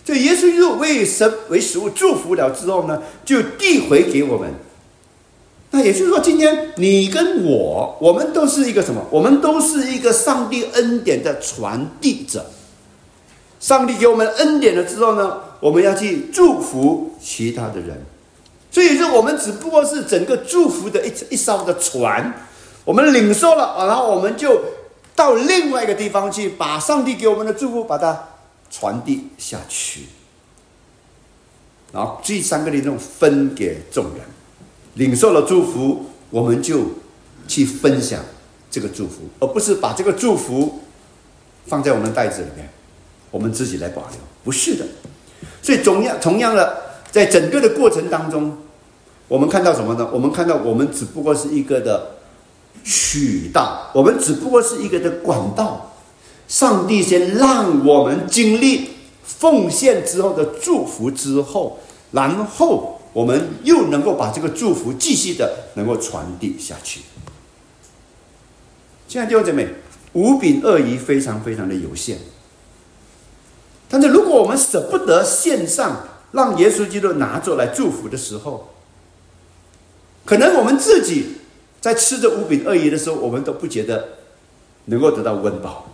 [0.07, 4.55] 所以耶稣就为神为食物祝福了之后呢，就递回给我们。
[5.77, 9.05] 那也就是说，今天你跟我，我们都是一个什么？
[9.11, 12.47] 我们都是一个上帝恩典的传递者。
[13.61, 18.03] 上帝给我们恩典了之后呢，我们要去祝福其他的人。
[18.71, 22.33] 所以说，我们只不过是整个祝福的一一艘的船。
[22.87, 24.59] 我们领受了，然后我们就
[25.15, 28.29] 到另外一个地方去，把上帝给我们的祝福把它
[28.71, 30.07] 传递下去。
[31.93, 34.36] 然后这三个的种分给众人。
[34.97, 36.83] 领受了祝福，我们就
[37.49, 38.21] 去分享
[38.71, 40.81] 这个祝福，而不是把这个祝福
[41.67, 42.69] 放在我们袋子里面，
[43.31, 44.19] 我们自己来保留。
[44.45, 44.85] 不是的，
[45.63, 46.77] 所以同样同样的，
[47.11, 48.57] 在整个的过程当中，
[49.29, 50.09] 我们看到什么呢？
[50.13, 52.17] 我们看到我们只不过是一个的
[52.85, 55.95] 渠道，我们只不过是一个的管道，
[56.47, 58.91] 上帝先让我们经历
[59.25, 61.81] 奉献之后的祝福之后，
[62.13, 67.01] 然后我们又能够把这个祝福继续的能够传递下去。
[69.09, 69.69] 亲爱的弟兄姐妹，
[70.13, 72.19] 五饼二鱼非常非常的有限，
[73.89, 78.75] 但是如果我们舍不得献上，让耶稣基督拿着来祝福的时候，
[80.27, 81.39] 可能我们自己
[81.81, 84.09] 在吃着五饼二鱼的时候，我们都不觉得
[84.85, 85.87] 能够得到温饱。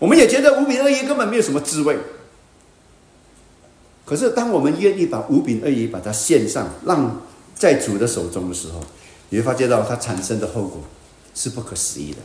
[0.00, 1.96] 我们也觉得五饼二鱼根本没有什么滋味。
[4.12, 7.22] 可是，当我们愿意把五饼二鱼把它献上，让
[7.54, 8.78] 在主的手中的时候，
[9.30, 10.82] 你会发觉到它产生的后果
[11.34, 12.18] 是不可思议的。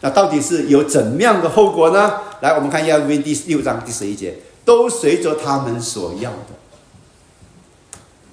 [0.00, 2.14] 那到底是有怎样的后果呢？
[2.40, 6.38] 来，我们看一下《第六章第十一节，都随着他们所要的。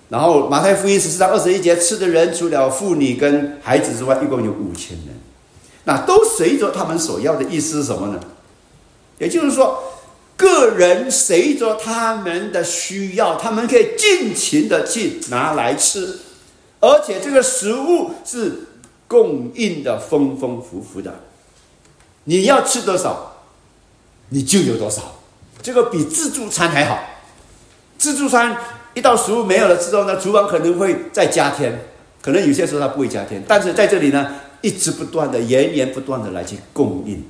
[0.08, 5.08] 然后马太福音十四章二十一节，吃的人除了妇女跟孩子之外，一共有五千人。
[5.84, 8.20] 那都随着他们所要的意思是什么呢？
[9.18, 9.84] 也就是说，
[10.40, 16.20] 个人随着他们的需要，他们可以尽情的去拿来吃，
[16.80, 18.68] 而且这个食物是
[19.06, 21.20] 供应的丰丰富富的。
[22.24, 23.44] 你要吃多少，
[24.30, 25.20] 你就有多少。
[25.62, 26.98] 这个比自助餐还好。
[27.98, 28.56] 自助餐
[28.94, 31.78] 一道食物没有了之后呢，厨房可能会再加添，
[32.22, 34.36] 可能有些时候它不会加添，但是在这里呢。
[34.62, 37.24] 一直不断的、源源不断的来去供应。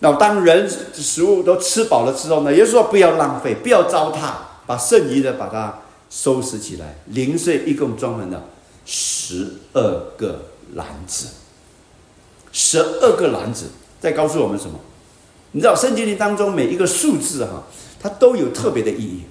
[0.00, 4.32] 那当人食物都吃饱了之后呢，也就说不要浪费，不要糟蹋，
[4.66, 5.78] 把剩余的把它
[6.10, 6.96] 收拾起来。
[7.06, 8.44] 零碎一共装满了
[8.84, 9.82] 十二
[10.16, 11.28] 个篮子，
[12.52, 13.66] 十二个篮子
[14.00, 14.78] 在告诉我们什么？
[15.52, 17.62] 你知道圣经里当中每一个数字哈，
[17.98, 19.22] 它都有特别的意义。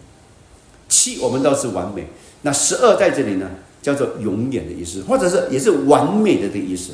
[0.90, 2.08] 七我们倒是完美，
[2.42, 3.50] 那十二在这里呢？
[3.86, 6.94] 叫做永远的意思，或者是也是完美的的意思。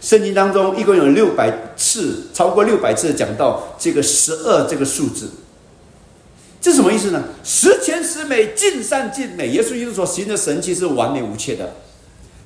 [0.00, 5.30] 圣经当中一共有六百次，超过六百次讲到这个十二这个数字，
[6.60, 7.24] 这什么意思呢？
[7.44, 9.48] 十全十美，尽善尽美。
[9.50, 11.74] 耶稣基督所行的神迹是完美无缺的，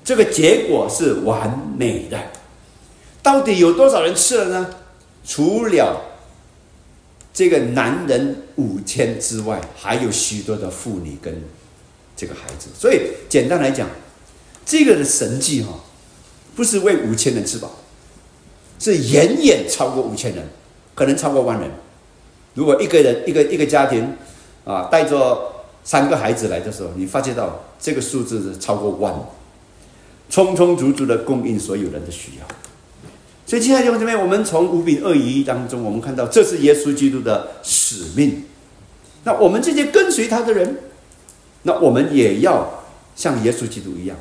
[0.05, 2.19] 这个结果是完美的。
[3.23, 4.71] 到底有多少人吃了呢？
[5.25, 6.03] 除了
[7.33, 11.43] 这个男人五千之外，还有许多的妇女跟。
[12.17, 13.89] 这个孩子，所以简单来讲，
[14.65, 15.81] 这个的神迹哈，
[16.55, 17.71] 不是为五千人吃饱，
[18.79, 20.47] 是远远超过五千人，
[20.95, 21.71] 可能超过万人。
[22.55, 24.17] 如果一个人一个一个家庭
[24.65, 29.15] 啊，带着三个孩子来的时候，你发觉到这个数字是超过万，
[30.31, 32.47] 充充足足的供应所有人的需要。
[33.47, 38.45] 所以，亲爱的弟兄姊妹，我们从五饼二鱼当中，我们看到这是耶稣基督的使命。
[39.25, 40.79] 那我们这些跟随他的人。
[41.67, 42.85] 那我们也要
[43.17, 44.15] 像耶稣基督一样，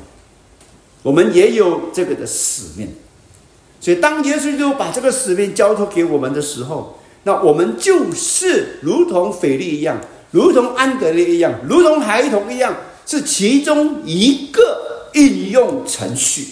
[1.04, 2.88] 我们也有这个的使命。
[3.78, 12.74] 所以，当耶稣基督把这个使命交托给我们的时候，那我们就是如同腓力一样，如同安德烈一样，如同孩童一样，
[13.06, 16.48] 是其中一个应用程序。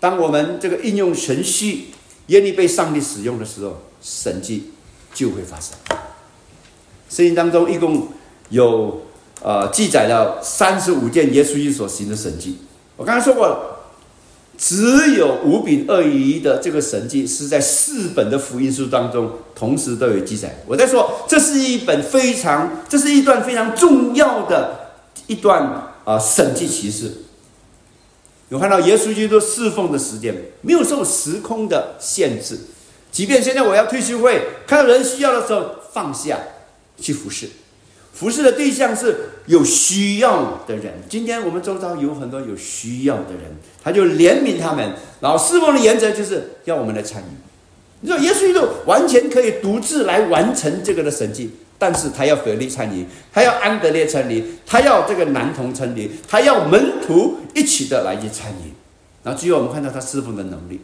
[0.00, 1.88] 当我们这个应用程序
[2.28, 4.70] 愿意被上帝使用的时候，神迹
[5.14, 5.76] 就会发生。
[7.10, 8.08] 圣经当中一共
[8.48, 9.02] 有。
[9.42, 12.56] 呃，记载了三十五件耶稣基所行的神迹。
[12.96, 13.76] 我刚才说过了，
[14.56, 20.62] 只有五饼二鱼的这个神迹是在四本的福音书当中同时都有记载。
[20.66, 24.92] 我在说，这是一本非常，这是一段非常重要的
[25.26, 27.12] 一段啊神迹启示。
[28.48, 32.60] 有看到耶稣基督侍奉的时间没有受时空的限制，
[33.12, 36.38] 即便现在我要退休会，看到人需要的时候放下
[36.98, 37.50] 去服侍。
[38.16, 40.94] 服侍的对象是有需要的人。
[41.06, 44.94] 今天我们周遭有很多有需要的人，他就怜悯他们。
[45.20, 47.26] 然后侍奉的原则就是要我们来参与。
[48.00, 58.72] 你说耶稣基督完全可以独自来完成这个的神迹，但是他要腓力参与，他要安德烈参与，他要这个男童参与，他要门徒一起的来去参与。
[59.22, 60.80] 然后最后我们看到他侍奉的能力，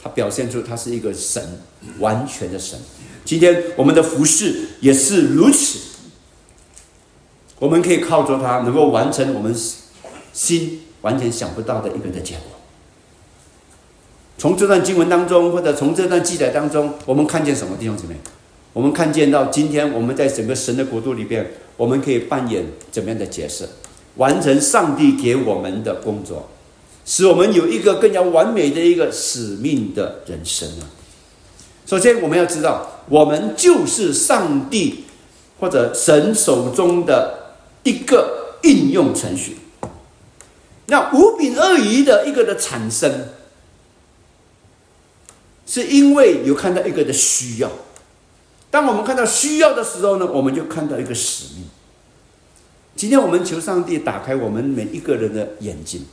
[0.00, 1.42] 他表现出他是一个神，
[1.98, 2.78] 完全的神。
[3.24, 5.89] 今天我们的服饰也是如此。
[7.60, 9.54] 我们可以靠着它，能够完成我们
[10.32, 12.44] 心完全想不到的一个的结果。
[14.38, 18.16] 从这段经文当中，或者从这段记载当中，我们看见什么弟兄姊妹？
[18.72, 23.68] 我们看见到今天我们在整个神的国度里边，我们可以扮演怎么样的角色，
[24.16, 26.48] 完成上帝给我们的工作，
[27.04, 30.86] 使我们有一个更加完美的一个使命的人生呢？
[31.84, 35.04] 首先，我们要知道，我们就是上帝
[35.58, 37.38] 或者神手中的。
[37.82, 39.56] 一个应用程序，
[40.86, 43.28] 那五柄鳄鱼的一个的产生，
[45.66, 47.70] 是因为有看到一个的需要。
[48.70, 51.64] 当我们看到需要的时候呢，我们就看到一个使命。
[52.94, 56.04] 今天我们求上帝打开我们每一个人的眼睛，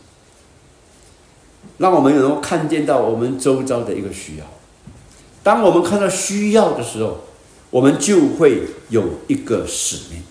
[1.80, 4.45] 让我们能够看见到我们周遭的一个需要。
[5.43, 7.26] 当我们看到需要的时候，
[7.70, 10.24] 我们就会有一个使命。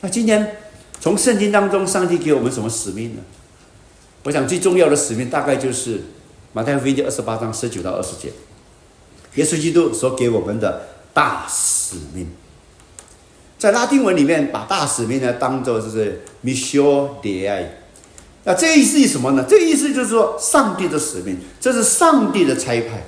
[0.00, 0.56] 那今天
[1.00, 3.22] 从圣经当中，上帝给我们什么使命呢？
[4.24, 6.02] 我想最重要的使命大概就是
[6.52, 8.32] 马太福音第二十八章十九到二十节，
[9.34, 12.28] 耶稣基督所给我们的大使命。
[13.58, 17.66] 在拉丁文里面，把大使命呢当做就是 mission dei。
[18.44, 19.44] 那这意思是什么呢？
[19.48, 23.04] 这意思就是说，上帝的使命，这是上帝的差派。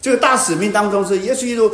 [0.00, 1.70] 这个大使命当中，是耶稣基督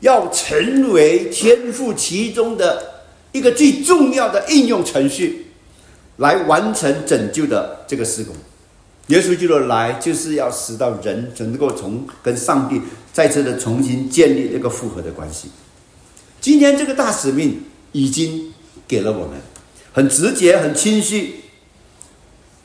[0.00, 2.95] 要成为天赋其中的
[3.36, 5.46] 一个最重要的应用程序，
[6.16, 8.34] 来完成拯救的这个施工。
[9.08, 12.80] 耶稣基督来就是要使到人能够从跟上帝
[13.12, 15.48] 再次的重新建立这个复合的关系。
[16.40, 17.62] 今天这个大使命
[17.92, 18.52] 已经
[18.88, 19.36] 给了我们，
[19.92, 21.34] 很直接、很清晰，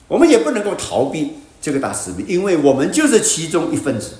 [0.07, 4.13] 我们也不能够逃避这个大使命，因为我们就是其中一份子。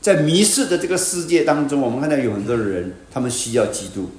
[0.00, 4.10] 在迷失的这个世界当中，我们看到有很多的人，他们需要基督，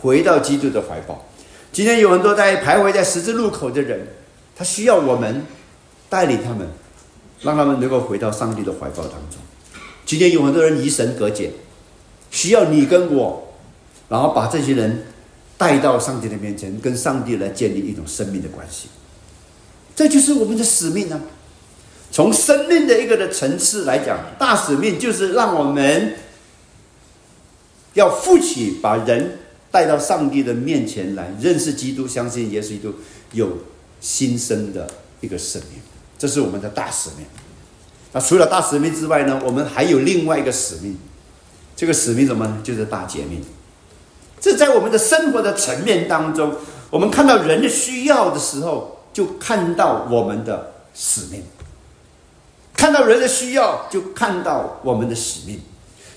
[0.00, 1.26] 回到基督的怀抱。
[1.72, 4.06] 今天有很多在徘徊在十字路口的人，
[4.56, 5.46] 他需要我们
[6.08, 6.68] 带领他们，
[7.42, 9.38] 让他们能够回到上帝的怀抱当中。
[10.04, 11.52] 今天有很多人离神隔绝，
[12.30, 13.46] 需要你跟我。
[14.08, 15.04] 然后把这些人
[15.56, 18.88] 带到上帝的面前，跟上帝来建立一种生命的关系，
[19.94, 21.20] 这就是我们的使命呢。
[22.10, 26.16] 从生命的一个的层次来讲，大使命就是让我们
[27.94, 29.38] 要负起把人
[29.70, 32.94] 带到上帝的面前来认识基督，相信耶稣基督
[33.32, 33.58] 有
[34.00, 34.88] 新生的
[35.20, 35.80] 一个生命，
[36.18, 37.26] 这是我们的大使命。
[38.12, 40.98] 那除了大使命之外呢，我们还有另外一个使命，
[41.76, 42.58] 这个使命什么呢？
[42.64, 43.40] 就是大诫命。
[44.40, 46.56] 这在我们的生活的层面当中，
[46.90, 51.42] 我们看到人的需要的时候，就看到我们的使命；
[52.74, 55.60] 看到人的需要，就看到我们的使命。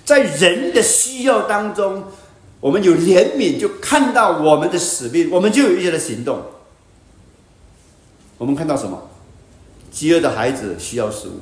[0.05, 2.05] 在人的需要当中，
[2.63, 6.41] 我们有怜悯，就看到我们的使命，我们就有一些的行动。
[8.37, 9.09] 我们看到什么？
[9.91, 11.41] 饥饿的孩子需要食物，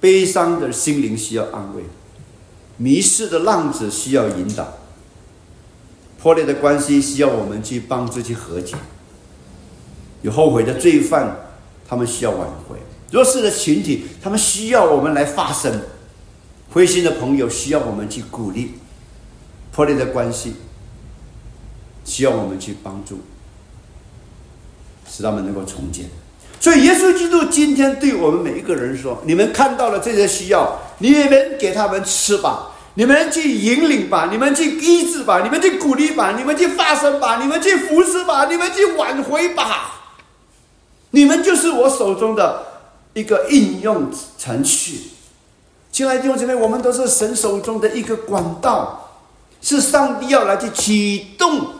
[0.00, 1.82] 悲伤的心灵需要安慰，
[2.76, 4.68] 迷失的浪子需要引导。
[6.20, 8.76] 破裂的关系需要我们去帮助去和解，
[10.22, 11.36] 有后悔的罪犯，
[11.88, 12.76] 他们需要挽回；
[13.10, 15.72] 弱势的群体，他们需要我们来发声；
[16.70, 18.68] 灰心的朋友需要我们去鼓励；
[19.72, 20.56] 破裂的关系
[22.04, 23.20] 需要我们去帮助，
[25.08, 26.10] 使他们能够重建。
[26.60, 40.12] 所以，耶稣基督今天对我们每一个人说：“你们看到了这些需要，你们给他们吃吧。”你们去引领吧，你们去医治吧，你们去鼓励吧，你们去发声吧，你们去扶持吧，你们去挽回吧。
[41.12, 42.66] 你们就是我手中的
[43.14, 45.04] 一个应用程序。
[45.90, 49.01] 亲爱的弟兄姐妹，我们都是神手中的一个管道，
[49.62, 51.76] 是上帝要来去启动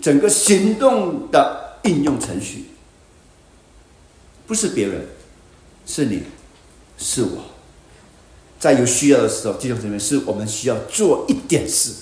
[0.00, 2.64] 整个行动的应用程序，
[4.46, 5.06] 不是别人，
[5.86, 6.22] 是你，
[6.98, 7.44] 是我。
[8.58, 11.92] 在有需要的时候，弟兄姊妹，是我们需要做一点事，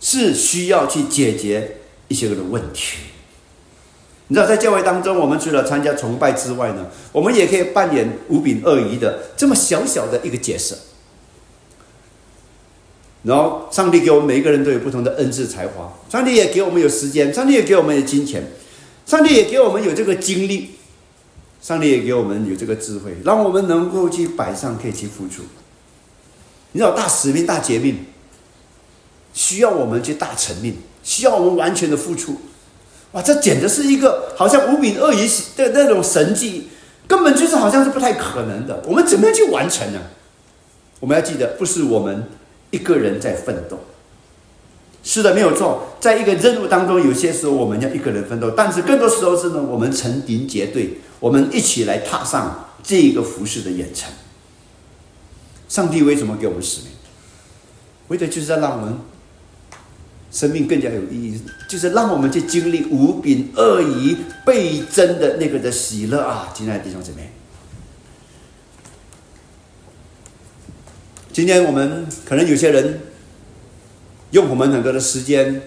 [0.00, 2.96] 是需要去解决一些个的问题。
[4.28, 10.74] 你知道，在教会当中，我们除了参加崇拜之外呢，我们也可以扮演五饼二鱼的这么小小的一个角色。
[13.22, 18.50] 然后，上帝给我们每一个人都有不同的恩赐才华，上帝也给我们有时间，上帝也给我们有金钱，
[19.04, 20.70] 上帝也给我们有这个精力。
[21.62, 25.42] 上帝也给我们有这个智慧，让我们能够去摆上，可以去付出。
[26.72, 28.06] 你知道，大使命、大捷命，
[29.34, 32.40] 需要我们去大成命，需要我们完全的付出。
[33.12, 36.68] 哇，这简直是一个好像无柄鳄鱼的那种神迹，
[37.06, 38.82] 根本就是好像是不太可能的。
[38.86, 40.00] 我们怎么样去完成呢？
[40.98, 42.26] 我们要记得，不是我们
[42.70, 43.78] 一个人在奋斗。
[45.02, 45.96] 是的，没有错。
[45.98, 54.12] 在一个任务当中，有些时候我们要一个人奋斗，但是更多时候是呢，我们成群结队，我们一起来踏上这一个服饰的远程。
[55.68, 56.90] 上帝为什么给我们使命？
[58.08, 58.98] 为的就是要让我们
[60.30, 66.52] 生命更加有意义，就是让我们去经历无柄恶意倍增的那个的喜乐啊！
[66.54, 67.32] 亲爱的弟兄姊妹，
[71.32, 73.00] 今天我们可能有些人。
[74.32, 75.60] 用我们很多的时间，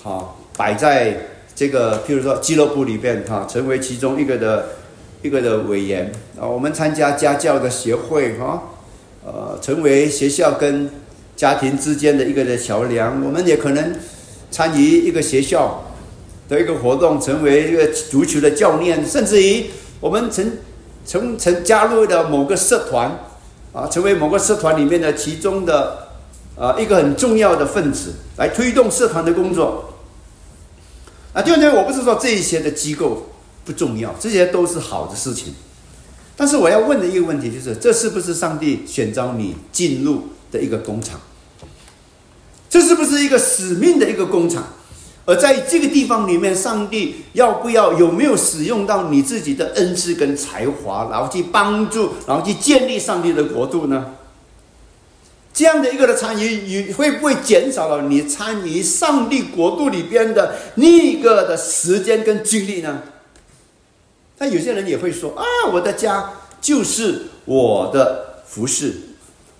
[0.00, 4.66] 好摆在这个，譬如说俱乐部里边，哈，成为其中一个的
[5.20, 8.62] 一个的委员啊，我们参加家教的协会哈，
[9.26, 10.88] 呃，成为学校跟
[11.34, 13.20] 家庭之间的一个的桥梁。
[13.24, 13.96] 我们也可能
[14.52, 15.92] 参与一个学校
[16.48, 19.64] 的一个活动，成为一个足球的教练，甚至于
[19.98, 20.52] 我们曾
[21.04, 23.18] 曾曾加入的某个社团
[23.74, 26.08] 啊，成为某个社团里面的其中的
[26.56, 29.92] 啊一个很重要的分子，来推动社团的工作。
[31.32, 33.30] 啊，第二点，我不是说这一些的机构
[33.64, 35.52] 不重要，这些都是好的事情。
[36.36, 41.20] 但是我要问的一个问题就是：这是不是上帝选召你进入的一个工厂？
[42.70, 44.64] 这是不是一个使命的一个工厂？
[45.26, 54.14] 而在这个地方里面，上帝要不要有没有使用到你自己的恩赐跟才华，然后去帮助，然后去建立上帝的国度呢？
[55.54, 63.02] 这样的一个的参与，你会不会减少了你参与上帝国度里边的那个的时间跟精力呢？
[64.36, 68.92] 但有些人也会说啊，我的家就是我的服饰，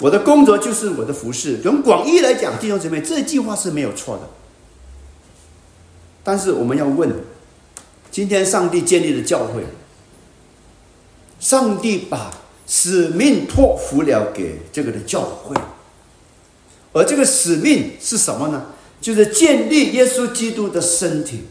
[0.00, 1.60] 我的工作就是我的服饰。
[1.62, 4.28] 从广义来讲，弟兄姊妹，这句话是没有错的。
[6.24, 7.14] 但是我们要问：
[8.10, 9.62] 今天上帝建立的教会，
[11.38, 12.32] 上帝把
[12.66, 15.54] 使命托付了给这个的教会。
[16.92, 18.66] 而这个使命是什么呢？
[19.00, 21.42] 就是建立耶稣基督的身体，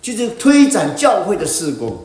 [0.00, 2.04] 就是推展教会的事工，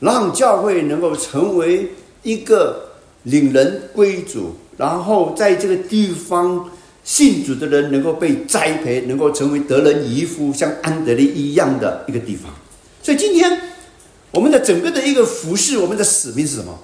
[0.00, 1.92] 让教会能够成为
[2.22, 2.90] 一个
[3.22, 6.68] 领人归主，然后在这个地方
[7.04, 12.52] 信主的人能够被栽培，能够成为得人遗夫，像安德烈一样的一个地方。
[13.02, 13.60] 所以今天
[14.30, 16.78] 我们的整个的一个服饰，我们的使命是什么？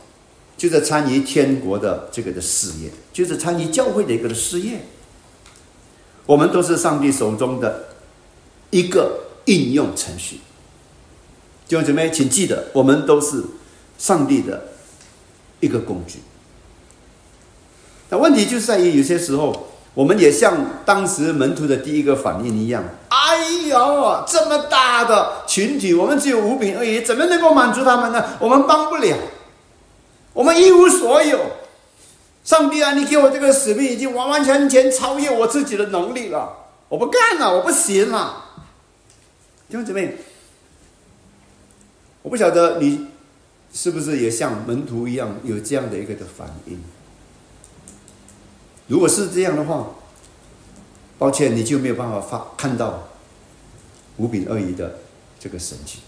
[0.57, 4.81] 就是参与天国的这个的事业，就是参与教会的一个的事业。
[6.27, 7.91] 我们都是上帝手中的
[8.71, 10.41] 一个应用程序。
[11.69, 13.45] 弟兄姊妹，请记得，我们都是
[13.99, 14.69] 上帝的
[15.61, 16.19] 一个工具。
[18.11, 19.68] 那问题就是在于，有些时候，
[19.99, 28.25] 我们也像当时门徒的第一个反应一样：“哎呦，这么大的群体，我们只有五饼而已，怎么能够满足他们呢？
[28.39, 29.17] 我们帮不了。”
[30.33, 31.41] 我们一无所有，
[32.45, 36.49] 上帝啊，你给我这个使命已经完完全全超越我自己的能力了，
[36.89, 38.45] 我不干了，我不行了。
[39.69, 40.17] 弟兄姊妹，
[42.23, 43.09] 我不晓得你
[43.73, 46.81] 是不是也像门徒一样有这样的一个的反应。
[48.89, 49.87] 如果是这样的话，
[51.19, 53.09] 抱歉，你就没有办法发看到
[54.17, 54.99] 五饼二鱼的
[55.41, 56.01] 这个神迹，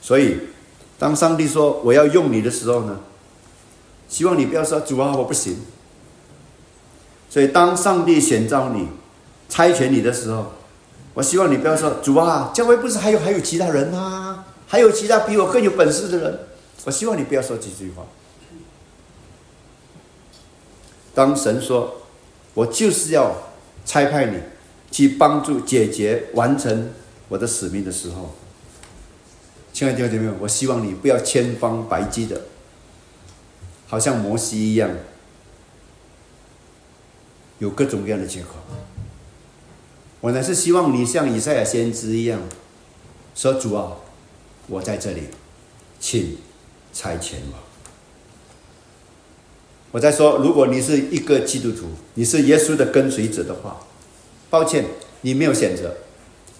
[0.00, 0.38] 所以。
[1.00, 2.98] 当上帝说我要用你的时候呢，
[4.08, 5.60] 希望你不要说主啊我不行。
[7.30, 8.88] 所以当上帝选召你、
[9.48, 10.54] 差遣你的时候，
[11.14, 14.44] 我希望你不要说主啊，教会不是还有还有其他人吗？
[14.66, 16.40] 还有其他比我更有本事的人。
[16.84, 18.02] 我希望你不要说这句话。
[21.18, 22.02] 当神说
[22.54, 23.34] 我就是要
[23.84, 24.38] 差派你
[24.92, 26.92] 去帮助解决完成
[27.28, 28.36] 我的使命的时候。
[29.72, 32.42] 亲爱的弟兄姐妹，我希望你不要千方百计的，
[33.88, 34.88] 好像摩西一样，
[37.58, 38.50] 有各种各样的借口。
[40.20, 42.40] 我呢是希望你像以赛亚先知一样，
[43.34, 43.96] 说主啊，
[44.68, 45.24] 我在这里，
[45.98, 46.38] 请
[46.92, 47.67] 差遣我。
[49.90, 53.80] 我在说，如果你是一个基督徒，你是耶稣的跟随者的话，
[54.50, 54.84] 抱歉，
[55.22, 55.94] 你没有选择，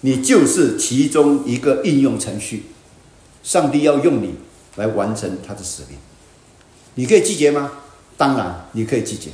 [0.01, 2.63] 你就是其中一个应用程序。
[3.41, 4.35] 上帝要用你
[4.75, 5.97] 来完成他的使命，
[6.95, 7.71] 你可以拒绝吗？
[8.17, 9.29] 当然，你可以拒绝。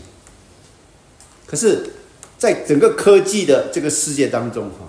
[1.48, 1.92] 可是，
[2.38, 4.86] 在整个科技的这个世界当中，哈，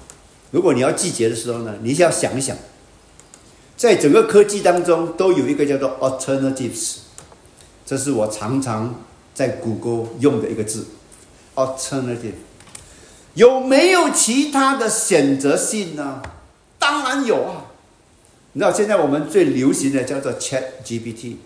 [0.51, 2.57] 如果你要拒绝的时候呢，你要想一想，
[3.77, 6.97] 在整个科技当中都有一个叫做 alternatives，
[7.87, 8.95] 这是我常常
[9.33, 10.89] 在谷歌用的一个字
[11.55, 12.33] ，alternative，
[13.35, 16.21] 有没有其他的选择性呢？
[16.79, 17.67] 当然有啊。
[18.53, 21.37] 你知道现在我们最流行的叫做 Chat GPT，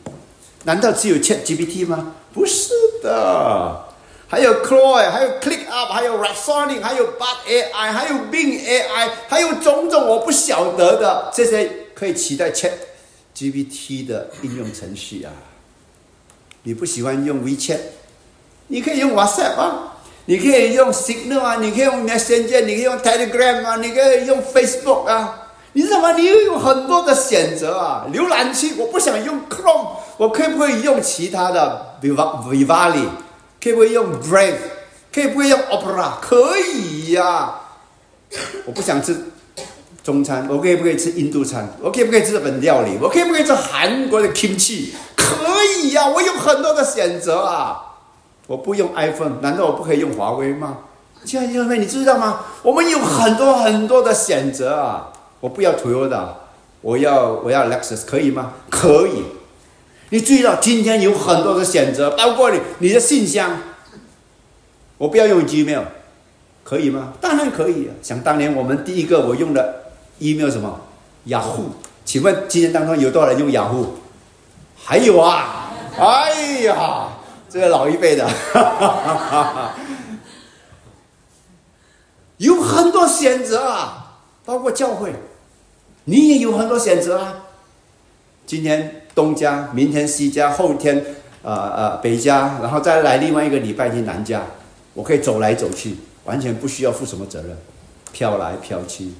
[0.64, 2.14] 难道只有 Chat GPT 吗？
[2.32, 2.72] 不是
[3.02, 3.84] 的，
[4.28, 12.50] 还有 Claude，还有 ClickUp，还有 r a p s o n i c 还有 Bard AI，还有 Bing AI，还有种种我不晓得的这些可以取代
[12.52, 12.70] Chat
[13.36, 15.32] GPT 的应用程序啊。
[16.62, 17.78] 你不喜欢用 WeChat，
[18.68, 19.96] 你可以用 WhatsApp 啊，
[20.26, 25.46] 你可以用 Signal 啊，你可以用 Messenger，你可以用 Telegram 啊，你可以用 Facebook 啊。
[25.72, 26.12] 你知道吗？
[26.12, 28.04] 你又有很多的选择啊！
[28.12, 33.06] 浏览器我不想用 Chrome，我可不可以用其他的？Vivali，
[33.62, 34.56] 可不可以用 Brave？
[35.14, 36.14] 可不可以用 Opera？
[36.20, 37.54] 可以呀！
[38.66, 39.16] 我不想吃
[40.02, 40.46] 中餐？
[40.48, 41.68] 我可以不可以吃印度餐？
[41.82, 42.98] 我可以不可以吃日本料理？
[43.00, 44.88] 我可以不可以吃韩国的 kimchi？
[45.16, 45.36] 可
[45.82, 47.98] 以呀，我有很多的选择啊！
[48.46, 50.78] 我不用 iPhone，难道我不可以用华为吗？
[51.24, 52.40] 亲爱的弟兄妹，你知道吗？
[52.62, 55.12] 我们有很多很多的选择啊！
[55.40, 56.24] 我不要 Toyota，
[56.80, 58.54] 我要我要 Lexus，可以吗？
[58.70, 59.24] 可以。
[60.08, 63.58] 你注意到今天有很多的选择，包括你你的信箱，
[64.98, 65.84] 我不要用 Gmail，
[66.64, 67.12] 可以吗？
[67.20, 67.90] 当然可以！
[68.02, 69.79] 想当年我们第一个我用的
[70.20, 70.80] email 什么？
[71.24, 71.64] 雅虎，
[72.04, 73.94] 请问今天当中有多少人用雅虎？
[74.82, 75.70] 还有啊！
[75.98, 77.08] 哎呀，
[77.50, 78.26] 这个老一辈的，
[82.38, 85.12] 有很多选择啊，包括教会，
[86.04, 87.34] 你也有很多选择啊。
[88.46, 91.04] 今天东家，明天西家，后天
[91.42, 94.42] 呃呃北家，然后再来另外一个礼拜天南家，
[94.94, 97.54] 我可以走来走去，完全不需要负什么责任，
[98.12, 99.12] 飘来飘去。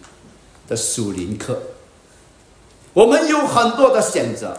[0.71, 1.61] 的属灵课。
[2.95, 4.57] 我们有很多的选择，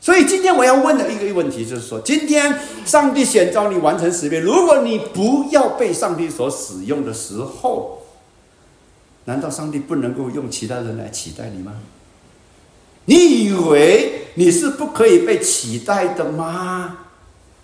[0.00, 8.02] 所以今天我要问的一个问题就是说：今天上帝选召你完成使命，如果你不要被上帝所使用的时候，
[9.26, 11.74] 难道上帝不能够用其他人来取代你吗？
[13.04, 16.98] 你以为你是不可以被取代的吗？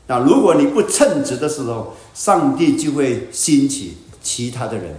[0.07, 4.99] 那如果你不称职的时候，上帝就会兴起其他的人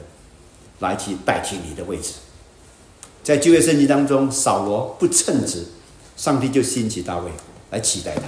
[0.79, 2.13] 来去代替你的位置。
[3.23, 5.65] 在旧约圣经当中，扫罗不称职，
[6.17, 7.31] 上帝就兴起大卫
[7.69, 8.23] 来取代他。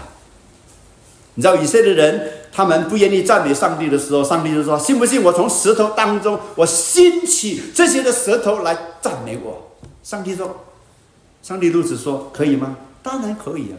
[1.35, 9.71] 你知道以色列人他们不愿意赞美上帝的时候，上帝就说：“信不信我从石头当中我兴起这些的舌头来赞美我？”
[10.03, 10.65] 上帝说。
[11.41, 12.77] 上帝如此说：“可以吗？
[13.01, 13.75] 当然可以啊。”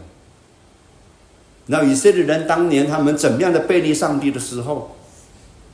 [1.67, 4.95] 那以色列人当年他们怎么样的背离上帝的时候，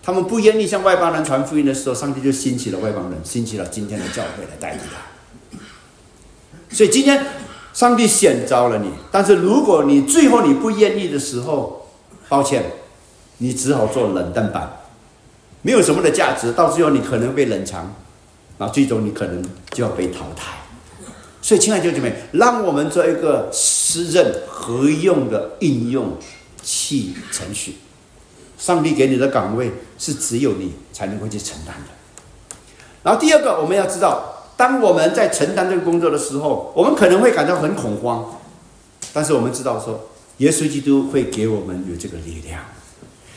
[0.01, 5.10] 他们不愿意向外邦人传福音的时候，上帝就兴起了外邦人，兴起了今天的教会来代替他。
[6.71, 7.25] 所以今天
[7.73, 11.87] 上帝选召了你，但是如果你最后你不愿意的时候，
[12.29, 12.63] 抱歉，
[13.37, 14.81] 你只好做冷淡版，
[15.61, 17.93] 没有什么的价值，到最后你可能被冷藏，
[18.57, 20.57] 那最终你可能就要被淘汰。
[21.41, 26.17] 所以，亲爱的弟兄姐妹，让我们做一个私任合用的应用
[26.61, 27.77] 器程序。
[28.59, 32.55] 上帝给你的岗位是只有你才能够去承担的。
[33.01, 34.30] 然后，第二个，我们要知道，
[34.61, 38.23] 当我们在承担这个工作的时候，我们可能会感到很恐慌。
[39.11, 40.07] 但是，我们知道说，
[40.37, 42.61] 耶稣基督会给我们有这个力量。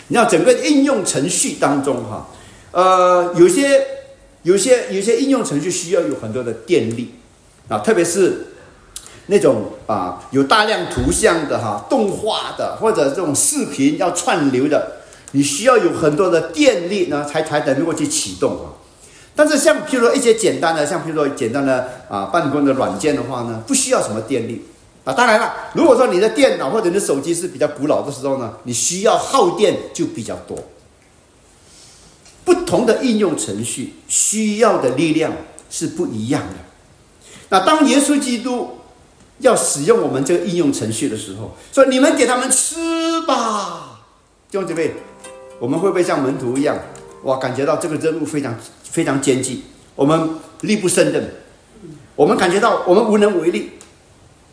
[0.09, 2.29] 你要整个应用程序当中，哈，
[2.73, 3.87] 呃，有些、
[4.43, 7.15] 有些、有些应用程序需要有很多的电力。
[7.69, 8.49] 啊，特别是
[9.29, 14.97] 那种啊有大量图像的哈动画的，或者这种视频要串流的，
[15.33, 18.84] 你需要有很多的电力呢，才才能够去启动啊。
[19.37, 24.65] 但是像譬如说一些简单的，像譬如说简单的啊办公的软件的话呢，不需要什么电力
[25.05, 25.13] 啊。
[25.13, 30.57] 当然了，如果说你的电脑或者你的手机是比较古老的时候呢，你需要耗电就比较多。
[32.45, 35.33] 不同的应用程序需要的力量
[35.71, 36.55] 是不一样的。
[37.49, 38.79] 那当耶稣基督
[39.39, 44.03] 要使用我们这个应用程序的时候，说：“你们给他们吃吧。”
[44.51, 44.93] 弟兄姊妹，
[45.59, 46.79] 我们会不会像门徒一样？
[47.25, 48.55] 哇，感觉到这个任务非常
[48.95, 49.61] 非常艰巨，
[49.97, 50.31] 我们
[50.61, 51.35] 力不胜任，
[52.15, 53.73] 我们感觉到我们无能为力。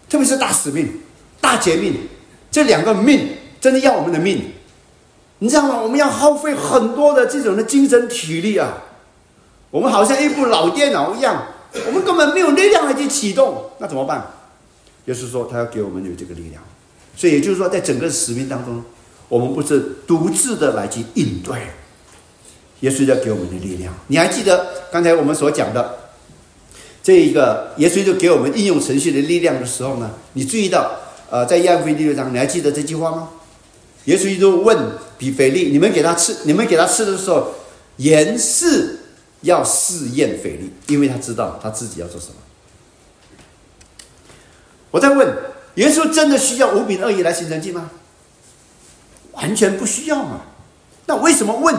[0.09, 0.99] 特别是大使命、
[1.39, 1.93] 大劫命，
[2.49, 4.53] 这两个命真的要我们的命，
[5.37, 5.79] 你知道吗？
[5.79, 8.81] 我们要耗费很多的这种的精神体力啊，
[9.69, 11.45] 我们好像一部老电脑一样。
[11.85, 14.25] 我们根本没有力量来去启动，那怎么办？
[15.05, 16.63] 就是说，他要给我们有这个力量。
[17.15, 18.83] 所以也就是说，在整个使命当中，
[19.29, 21.67] 我们不是独自的来去应对，
[22.81, 23.91] 耶稣要给我们的力量。
[24.07, 25.97] 你还记得刚才我们所讲的
[27.01, 30.11] 这一个耶稣就给我们应用程序的力量的时候呢？
[30.33, 30.91] 你注意到，
[31.31, 33.29] 呃，在约翰福音第六章，你还记得这句话吗？
[34.05, 34.77] 耶稣就问
[35.17, 37.53] 比腓利：“你们给他吃，你们给他吃的时候，
[37.97, 38.97] 盐是？”
[39.41, 42.35] 要试验腓力，因为他知道他自己要做什么。
[44.91, 45.35] 我在问：
[45.77, 47.89] 耶稣真的需要五饼二鱼来形成记吗？
[49.31, 50.41] 完全不需要嘛。
[51.07, 51.75] 那为什么问？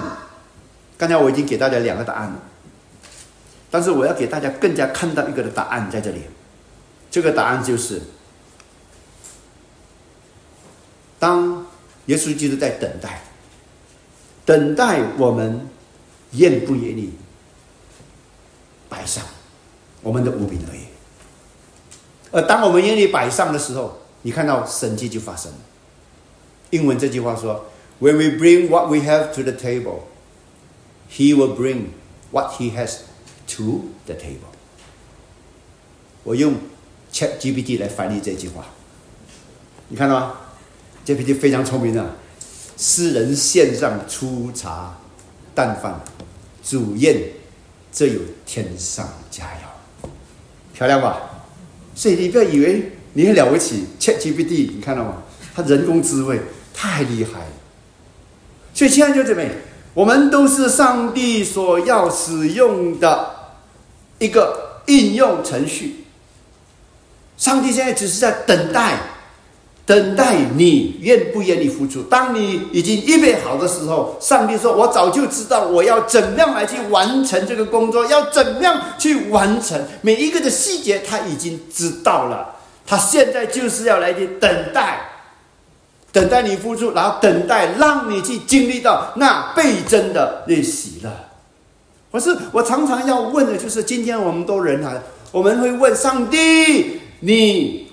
[1.03, 2.41] 刚才我已经给大家两个答案了，
[3.73, 6.21] 但是我要给大家更加看到一个的答案在这里。
[7.11, 8.01] 这个答案就是：
[11.19, 11.67] 当
[12.07, 13.21] 耶稣基督在等待，
[14.45, 15.69] 等待我们
[16.35, 17.13] 愿不愿意。
[18.89, 19.25] 摆上
[20.03, 20.83] 我们的五饼而已。
[22.31, 25.59] 而当我们愿意摆上的时候，你看到神迹就发生了。
[26.71, 27.67] 英文这句话说
[28.01, 30.03] ：“When we bring what we have to the table,
[31.15, 31.89] He will bring
[32.31, 33.01] what He has
[33.57, 34.53] to the table。”
[36.25, 36.55] 我用
[37.13, 38.67] Chat GPT 来翻译这句话，
[39.89, 40.35] 你看到吗
[41.05, 42.17] ？GPT 非常聪明的，
[42.79, 44.99] 诗人献上粗茶
[45.55, 46.01] 淡饭，
[46.65, 47.33] 主宴
[47.93, 50.09] 这有天上佳肴，
[50.73, 51.45] 漂亮吧？
[51.95, 55.23] 所以你不要以为你很了不起，Chat GPT 你看到吗？
[55.55, 56.41] 它人工智慧
[56.73, 57.53] 太厉害了。
[58.73, 59.51] 所以亲爱的弟兄姊妹，
[59.95, 63.31] 我们都是上帝所要使用的
[64.19, 66.05] 一个应用程序。
[67.37, 68.99] 上帝现在只是在等待，
[69.85, 72.03] 等待你愿不愿意付出。
[72.03, 82.57] 当你已经预备好的时候，上帝说：“我早就知道我要怎样来去完成这个工作，要怎样去完成每一个的细节，他已经知道了。
[82.87, 85.09] 他现在就是要来去等待。”
[86.13, 91.31] 等待你付出，然后等待让你去经历到那倍增的练习了。
[92.13, 95.03] 可是我常常要问的，就是今天我们都人啊，
[95.33, 97.89] 我们会问上帝：你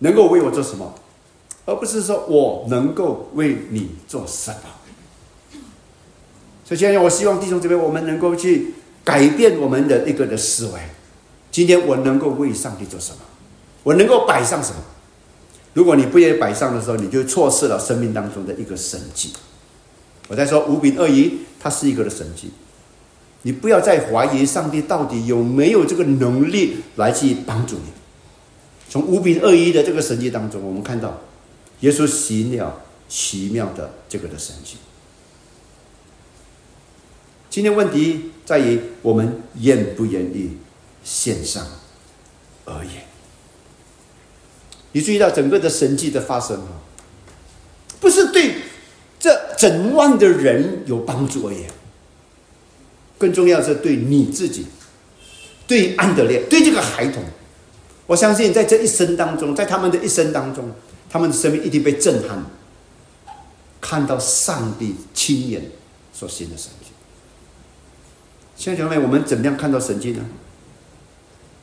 [0.00, 0.94] 能够为我做什么？
[1.64, 5.58] 而不是说我能够为你做什么。
[6.64, 10.72] 所以，今天我希望弟兄姊妹我们能够去改变我们的一个的思维。
[11.50, 13.18] 今天我能够为上帝做什么？
[13.84, 14.76] 我能够摆上什么？
[15.74, 19.32] 如果你不愿意摆上的时候，你就错失了生命当中的一个神迹。
[20.28, 22.50] 我在说五饼二鱼，它是一个的神迹。
[23.42, 27.90] 你不要再怀疑上帝到底有没有这个能力来去帮助你。
[28.88, 31.20] 从五饼二鱼的这个神迹当中，我们看到
[31.80, 34.76] 耶稣行了奇妙的这个的神迹。
[37.50, 40.58] 今天问题在于我们愿不愿意
[41.02, 41.66] 献上
[42.64, 42.90] 而已。
[44.92, 46.80] 你注意到整个的神迹的发生啊，
[48.00, 48.56] 不是对
[49.18, 51.64] 这整万的人有帮助而已，
[53.18, 54.66] 更重要是对你自己，
[55.66, 57.22] 对安德烈，对这个孩童，
[58.06, 60.72] 我相信在这一生当中，在他们的一生当中，
[61.08, 62.44] 他们的生命一定被震撼，
[63.80, 65.70] 看到上帝亲眼
[66.12, 66.88] 所行的神迹。
[68.56, 70.24] 现在兄弟们，我们怎么样看到神迹呢？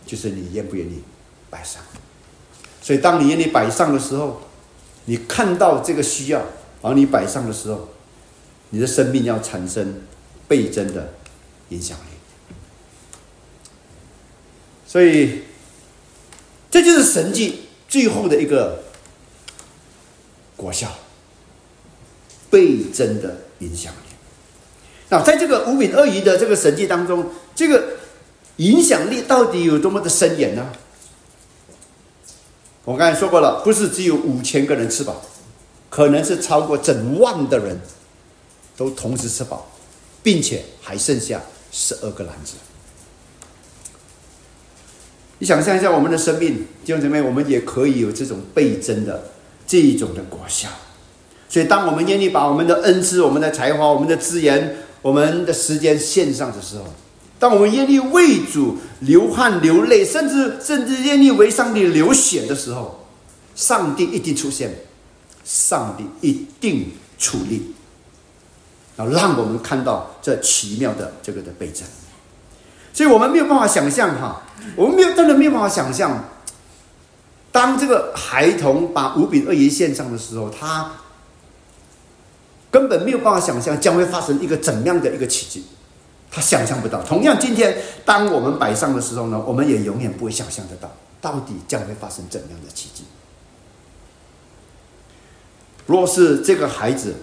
[0.06, 1.04] 就是你愿不愿意
[1.52, 1.84] 摆上。
[2.90, 4.42] 所以，当你愿意摆上的时候，
[5.06, 6.44] 你看到这个需要，
[6.82, 7.88] 而你摆上的时候，
[8.72, 10.02] 你的生命要产生
[10.48, 11.14] 倍增的
[11.70, 12.02] 影响力。
[14.88, 15.44] 所以，
[16.72, 18.82] 这就是神迹最后的一个
[20.58, 20.92] 果效，
[22.50, 24.10] 倍增的影响力。
[25.10, 27.98] 那在这个五饼二鱼的这个神迹当中，这个
[28.56, 30.72] 影响力到底有多么的深远呢？
[32.90, 35.22] 我刚才说过了，不是只有五千个人吃饱，
[35.92, 37.80] 可能是超过整万的人
[38.76, 39.70] 都同时吃饱，
[40.24, 41.40] 并且还剩下
[41.72, 42.56] 十二个篮子。
[45.38, 49.24] 你想象一下，我们的生命弟兄姊妹，我们也可以有这种倍增的
[49.68, 50.68] 这一种的果效。
[51.48, 56.86] 所以，当我们愿意把我们的恩赐、我们的才华、我们的资源、我们的时间献上的时候，
[57.40, 63.08] 当我们愿意为主流汗流泪，甚至甚至愿意为上帝流血的时候，
[63.56, 64.76] 上帝一定出现，
[65.46, 67.74] 上帝一定处理，
[68.98, 71.88] 然后让我们看到这奇妙的这个的倍增。
[72.92, 74.42] 所以我们没有办法想象哈，
[74.76, 76.26] 我们没有真的没有办法想象，
[77.54, 80.92] 当这个孩童把五饼二鱼献上的时候，他
[82.70, 85.64] 根本没有办法想象将会发生一个怎样的一个奇迹。
[86.32, 87.04] 他想象不到。
[87.04, 93.04] 同样，今天当我们摆上的时候呢，我们也永远不会想象得到，到底将会发生怎样的奇迹。
[95.88, 97.16] 若是这个孩子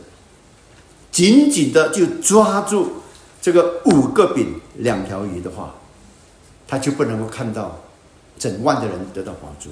[1.12, 2.94] 紧紧的就抓住
[3.40, 5.74] 这个五个饼两条鱼的话，
[6.66, 7.80] 他就不能够看到
[8.36, 9.70] 整万的人得到帮助，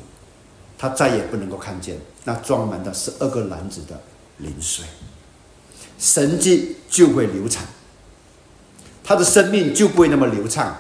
[0.79, 4.01] 他再也不能够看见那装满的十二个篮子的
[4.39, 4.85] 灵水，
[5.99, 7.67] 神迹就会流产。
[9.05, 10.77] 他的生命就不会那么流畅。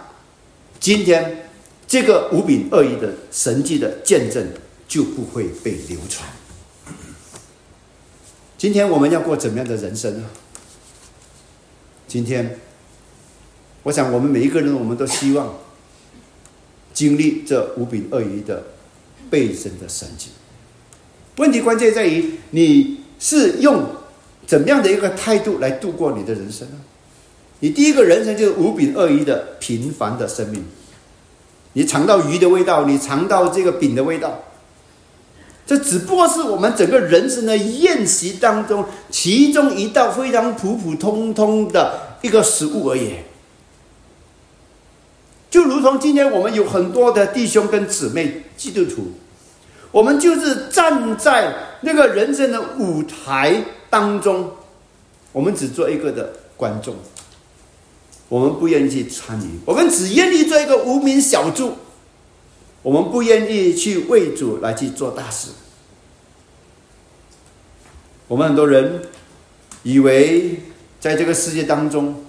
[0.80, 1.50] 今天
[1.86, 4.48] 这个五饼二鱼的神迹的见证
[4.88, 6.28] 就不会被流传。
[8.56, 10.24] 今天我们要过怎么样的人生呢？
[12.08, 12.58] 今天，
[13.82, 15.54] 我想我们每一个人，我们都希望
[16.94, 18.64] 经历这五柄鳄鱼的
[19.28, 20.30] 倍增的神迹。
[21.36, 23.84] 问题关键在于你是用
[24.46, 26.80] 怎么样的一个态度来度过你的人生呢？
[27.64, 30.62] 你第一个人生就是五饼二鱼的平凡的生命，
[31.72, 34.38] 你尝到鱼的味道，你尝到这个饼的味道，
[35.66, 43.14] 这只不过是我们整个人生的宴席当中其中一道非常普普通通的一个食物而已。
[45.48, 49.12] 就如同今天我们有很多的弟兄跟姊妹基督徒，
[49.90, 54.50] 我们就是站在那个人生的舞台当中，
[55.32, 56.94] 我们只做一个的观众，
[58.34, 61.74] 我们不愿意去参与，我们只愿意做一个无名小卒，
[62.82, 65.50] 我们不愿意去为主来去做大事。
[68.26, 69.02] 我们很多人
[69.84, 70.62] 以为
[70.98, 72.22] 在这个世界当中。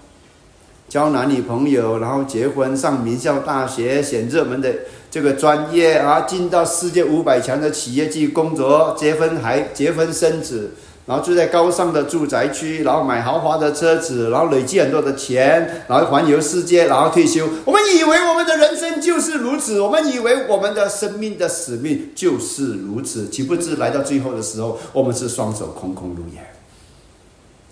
[0.88, 4.72] 交男女朋友，然后结婚，上名校大学，选热门的
[5.10, 10.76] 这个专业啊，进到世界五百强的企业去工作，结婚还结婚生子，
[11.06, 17.48] 然后住在高尚的住宅区，然后买豪华的车子，然后累积很多的钱，然后环游世界，然后退休。
[17.64, 26.42] 我们以为我们的人生就是如此，我们以为我们的生命的使命就是如此，岂不知来到最后的时候，我们是双手空空如也。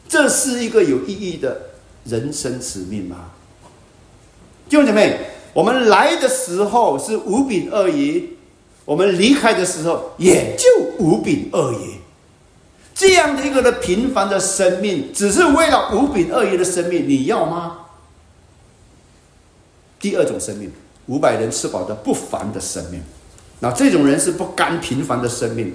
[0.08, 1.58] 这是一个有意义的。
[2.06, 3.32] 人生使命吗？
[4.68, 5.18] 弟兄姐妹，
[5.54, 8.36] 我们来的时候是五饼二鱼，
[8.84, 10.68] 我们离开的时候也就
[11.00, 11.93] 五饼二鱼。
[12.96, 17.78] 这样的一个的平凡的生命，只是为了五饼二鱼的生命，你要吗？
[20.00, 20.72] 第二种生命，
[21.08, 23.02] 五百人吃饱的不凡的生命，
[23.60, 25.74] 那这种人是不甘平凡的生命。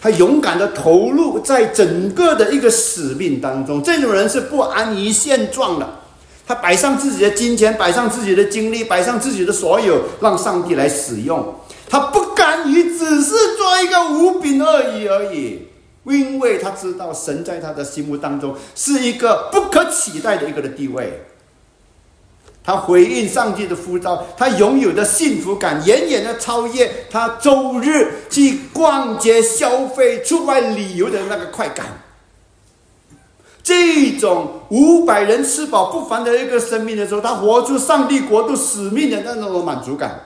[0.00, 6.00] 他勇敢的投入在整个的一个使命当中，这种人是不安于现状的。
[6.46, 11.54] 他摆上自己的金钱，摆上自己的精力，摆上自己的所有，让上帝来使用。
[11.88, 15.63] 他不甘于只是做一个五饼二鱼而已，
[16.04, 21.22] 因为他知道神在他的心目当中是一个不可取代的一个的地位。
[22.66, 31.86] 他回应上帝的呼召，他拥有的幸福感远远的超越他周日去逛街消费、出外旅游的那个快感。
[33.62, 40.20] 这种五百人吃饱不凡的一个生命的时候，他活出上帝国度使命的那种满足感，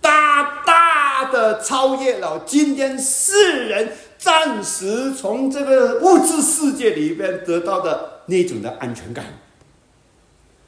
[0.00, 9.24] 大大的超越了今天世人暂时从这个物质世界里边得到的那种的安全感。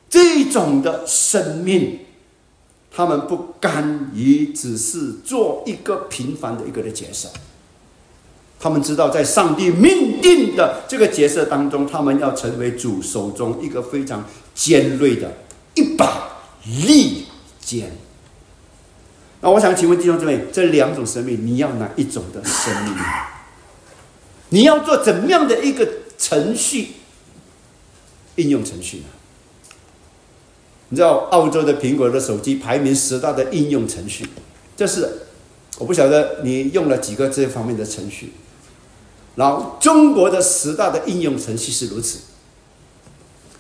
[0.09, 2.01] 这种的生命，
[2.91, 7.29] 他们不甘于只是做一个平凡的一个的角色。
[8.59, 14.25] 他们知道，在上帝命定的这个角色当中，他们要成为主手中一个非常
[14.55, 15.33] 尖锐的
[15.75, 16.29] 一把
[16.85, 17.27] 利
[17.61, 17.91] 剑。
[19.41, 22.95] 那我想请问弟兄姊妹，这两种生命，你要哪一种的生命？
[24.51, 25.89] 你要做怎么样的一个
[26.19, 26.89] 程序
[28.37, 29.05] 应用程序呢？
[30.89, 34.27] 你知道澳洲的苹果的手机排名十大的应用程序，
[34.77, 35.09] 这是
[35.79, 38.33] 我不晓得你用了几个这方面的程序。
[39.37, 42.19] 然后中国的十大的应用程序是如此，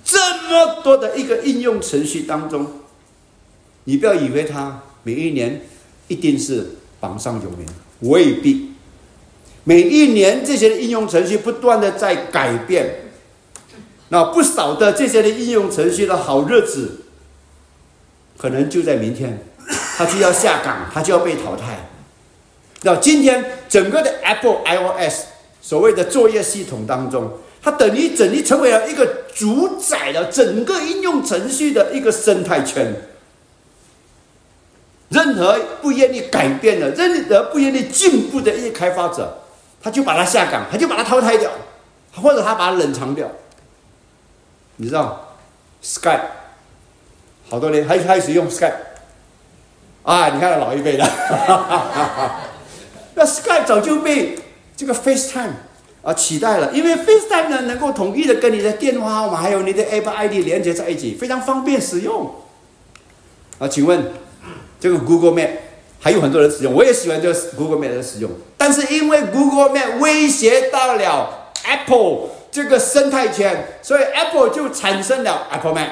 [0.04, 0.18] 这
[0.48, 2.66] 么多的一个应用程序当中，
[3.84, 5.62] 你不要以为它每一年
[6.08, 6.66] 一定是
[6.98, 7.64] 榜上有名，
[8.00, 8.72] 未必。
[9.64, 13.10] 每一年这些应用程序不断的在改变，
[14.08, 17.02] 那不少的这些的应用程序的好日子。
[18.38, 19.46] 可能就在明天，
[19.98, 21.90] 它就要下岗，它就要被淘汰。
[22.82, 25.24] 那今天整个的 Apple iOS
[25.60, 27.32] 所谓的作业系统当中，
[27.62, 32.94] 它等于整于成为了一个主宰了整个应用程序的一个生态圈。
[35.10, 39.42] 任何不愿意改变的、任何不愿意进步的一些开发者，
[39.82, 41.50] 他就把它下岗，他就把它淘汰掉，
[42.14, 43.28] 或者他把它冷藏掉。
[44.76, 45.36] 你知道
[45.82, 46.20] ，Skype。
[47.48, 48.72] 好多年还开始用 Skype，
[50.04, 51.04] 啊，你看老一辈的，
[53.16, 54.38] 那 Skype 早就被
[54.76, 55.50] 这个 FaceTime
[56.02, 62.32] 啊取代了，因为 FaceTime 呢能够统一的跟你的电话号码还有你的 Apple ID 连接在一起，非常方便使用。
[63.58, 64.12] 啊，请问
[64.78, 65.50] 这个 Google Map
[66.02, 75.88] 还有很多人使用，我也喜欢这个 Google Map 的使用，但是因为 Google Map 威胁到了 Apple 这个生态圈，所以 Apple 就产生了 Apple Map。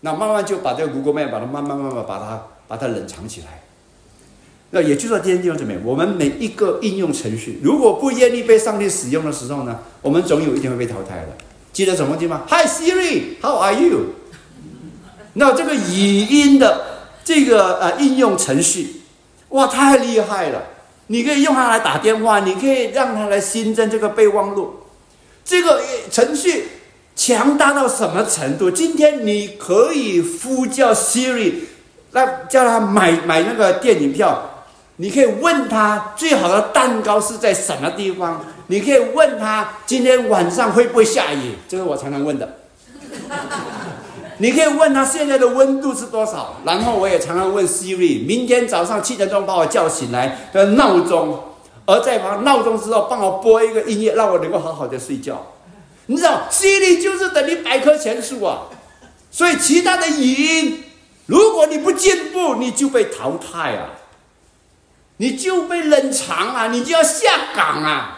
[0.00, 3.62] 那慢慢就把这个 Google Map 把它慢慢慢慢把它把它冷藏起来。
[4.70, 11.28] 那也就是说，今天弟兄姊妹，我们每一个应用程序，如果不愿意被上帝使用的时候呢，我们总有一天会被淘汰的。
[11.72, 14.14] 记得什么记吗？Hi Siri，How are you？
[15.34, 16.97] 那这个语音的
[17.28, 19.02] 这个呃应用程序，
[19.50, 20.62] 哇，太厉害了！
[21.08, 24.80] 你可以用它来打电话，你可以让它来新增这个备忘录，
[25.44, 26.68] 这个程序。
[27.14, 28.70] 强大到什么程度？
[28.70, 31.52] 今天你可以呼叫 Siri，
[32.12, 34.64] 那叫他买买那个电影票。
[34.96, 38.42] 你可以问他最好的蛋糕是在什么地方。
[38.68, 41.56] 你可以问他今天晚上会不会下雨。
[41.68, 42.60] 这是我常常问的。
[44.38, 46.56] 你可以问他现在的温度是多少。
[46.64, 51.42] 然后我也常常问 Siri，明天早上七点钟把我叫醒来的闹钟，
[51.86, 55.46] 而在把闹钟之后帮我播一个音乐，让我能够好好的睡觉。
[56.06, 58.62] 你知道，Siri 就是等于百科全书啊。
[59.30, 60.84] 所以其他的语音，
[61.26, 63.90] 如果你不进步，你就被淘汰啊，
[65.18, 68.14] 你就被冷藏啊，你就要下岗啊。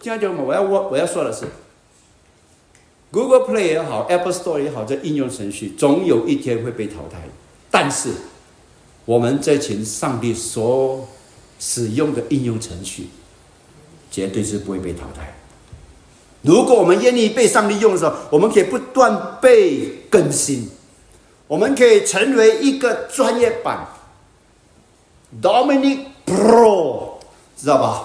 [0.00, 1.46] 这样就我要我我要说的是。
[3.12, 7.18] Google Play 也好，Apple Store 也好，这应用程序总有一天会被淘汰。
[7.70, 8.10] 但是，
[9.04, 11.06] 我们这群上帝所
[11.58, 13.08] 使用的应用程序，
[14.10, 15.34] 绝对是不会被淘汰。
[16.42, 20.68] 如果我们愿意被上帝用的时候，我们可以不断被更新，
[21.46, 23.86] 我们可以成为一个专业版
[25.40, 27.12] ，Dominic Pro，
[27.56, 28.04] 知道吧？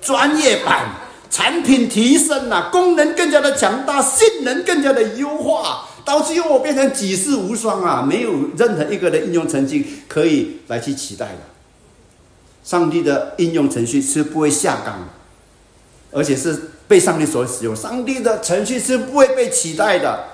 [0.00, 1.01] 专业版。
[1.32, 8.02] 产品提升了，功能更加的强大，性能更加的优化，到最后我变成举世无双啊！
[8.02, 11.38] 没有任何一个的应用程序可以来去取代的。
[12.62, 15.08] 上帝的应用程序是不会下岗，
[16.12, 17.74] 而且是被上帝所使用。
[17.74, 20.24] 上帝的程序是不会被取代的。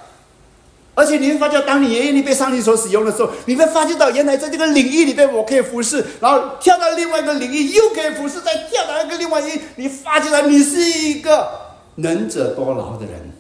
[0.99, 11.49] 而且你会发觉，当你爷爷你被上帝所使用的时候，你会发觉到原来在这个领域里面我可以服侍，然后跳到另外一个领域又可以服侍，再跳到一个另外一个，你发觉到你是一个
[11.95, 13.31] 能者多劳的人，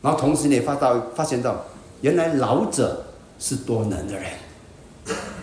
[0.00, 1.64] 然后同时你也发到发现到，
[2.02, 3.06] 原来老者
[3.40, 4.22] 是多能的人，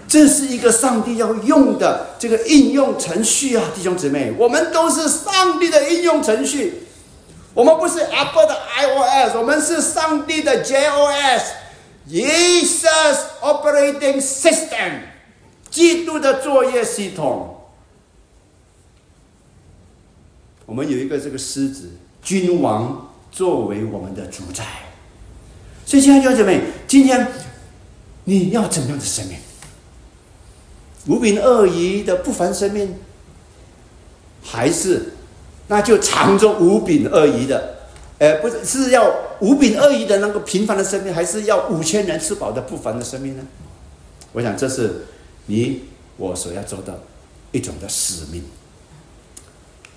[0.07, 6.82] 这是一个上帝要用的这个应用程序啊，弟兄姊妹，我们都是上帝的应用程序。
[7.53, 12.09] 我们不是 Apple 的 iOS，我们是上帝的 JOS，Jesus
[13.41, 15.01] Operating System，
[15.69, 17.61] 基督的作业系统。
[20.65, 21.91] 我们有一个这个狮子
[22.23, 24.65] 君王作为我们的主宰，
[25.85, 27.31] 所以亲爱的弟兄姐妹，今天
[28.23, 29.37] 你要怎样的生命？
[31.05, 32.95] 无柄鳄鱼的不凡生命，
[34.43, 35.12] 还是？
[35.67, 37.75] 那就藏着五柄二鱼的，
[38.19, 43.43] 呃，不是是要五柄二鱼的那个平凡的生命，还是要五千人吃饱的不凡的生命呢？
[44.33, 45.05] 我想这是
[45.45, 45.83] 你
[46.17, 47.01] 我所要做的
[47.51, 48.43] 一种的使命。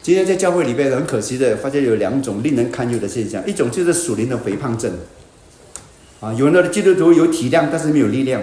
[0.02, 4.92] 今天在教会里边很可惜的，发现有两种令人堪忧的现象，一种就是属灵的肥胖症，
[6.20, 8.40] 啊，有很多的基督徒有体量，但是没有力量，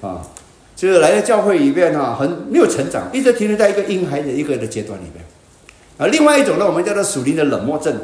[0.00, 0.26] 啊，
[0.74, 5.22] 就是来到教会里边啊，很没有成长，一直停留在一个婴孩的一个的阶段里边。
[5.98, 7.94] 啊，另外一种呢，我们叫做属灵的冷漠症，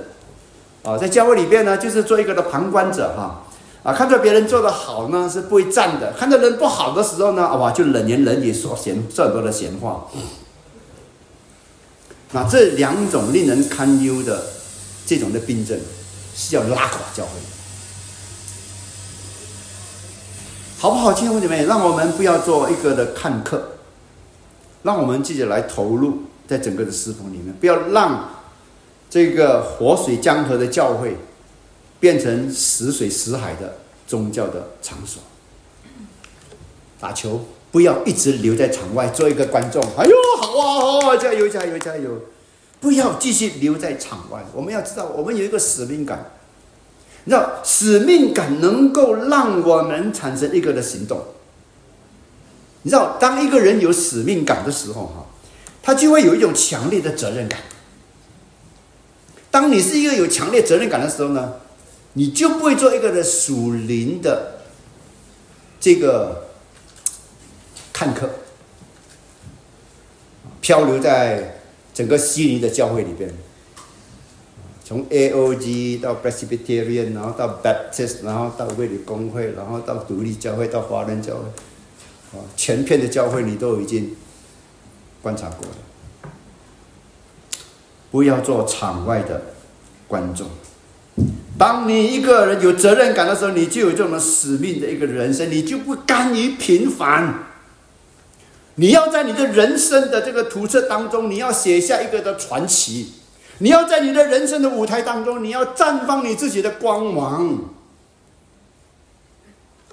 [0.85, 3.43] 啊，在教会里边呢，就是做一个的旁观者哈，
[3.83, 10.07] 啊，看到别人做的好呢，是不会赞的；看到人不好的时候呢，哇，就冷言冷语说闲说很多的闲话。
[12.33, 14.45] 那这两种令人堪忧的
[15.07, 15.81] 这种的病症，
[16.37, 17.31] 是要拉垮教会，
[20.79, 21.13] 好不好？
[21.15, 23.71] 弟兄姐妹，让我们不要做一个的看客，
[24.83, 26.25] 让我们自己来投入。
[26.49, 28.31] 在整个的侍奉里面，不要让
[29.11, 31.17] 这个活水江河的教会
[32.01, 33.77] 变成死水死海的
[34.07, 35.23] 宗教的场所。
[36.99, 42.11] 打球不要一直留在场外做一个观众，哎呦，好啊，好啊，加油，加油，加油！
[42.81, 44.45] 不要继续留在场外。
[44.55, 46.31] 我们要知道，我们有一个使命感。
[47.25, 51.21] 你知道，使命感能够让我们产生一个的行动。
[52.83, 55.27] 你知道，当一个人有使命感的时候，哈。
[55.89, 57.59] 他就会有一种强烈的责任感。
[59.51, 61.55] 当你是一个有强烈责任感的时候呢，
[62.13, 64.59] 你就不会做一个的属灵的
[65.81, 66.49] 这个
[67.91, 68.29] 看客，
[70.61, 71.63] 漂流在
[71.95, 73.33] 整个悉尼的教会里边，
[74.85, 84.15] 从 A.O.G 到 Presbyterian，然后到 Baptist，然后到卫理公会，然后到独立教会，到华人教会，啊，全片的教会你都已经。
[85.23, 86.31] 观察过的，
[88.11, 89.43] 不要做场外的
[90.07, 90.49] 观众。
[91.59, 97.47] 当你一个人有责任感的时候，你就有这种使命的一个人生，你就不甘于平凡。
[98.77, 103.15] 你要在你的人生的这个图册当中，你要写下一个的传奇。
[103.59, 107.59] 你要在你的人生的舞台当中，你要绽放你自己的光芒，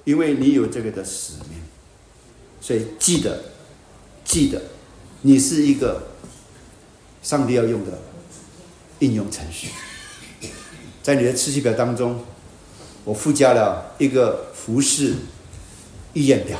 [0.03, 1.57] 因为你有这个的使命。
[2.61, 3.39] 所以记得，
[4.23, 4.61] 记得。
[5.25, 6.03] 你是一个
[7.23, 7.97] 上帝要用的
[8.99, 9.69] 应用程序，
[11.01, 12.23] 在你的次序表当中，
[13.03, 15.15] 我附加了一个服饰
[16.13, 16.59] 意愿表。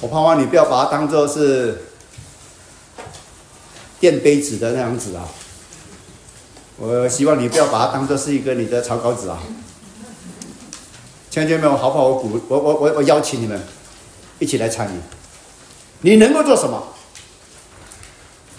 [0.00, 1.84] 我盼望你不要把它当做是
[4.00, 5.28] 垫杯子的那样子啊！
[6.76, 9.40] 我希望你不要把它当做是一个你的草稿纸啊！
[11.30, 12.08] 弟兄们，好不好？
[12.08, 13.62] 我鼓我我我我邀请你们
[14.40, 14.98] 一起来参与。
[16.00, 16.82] 你能够做什么？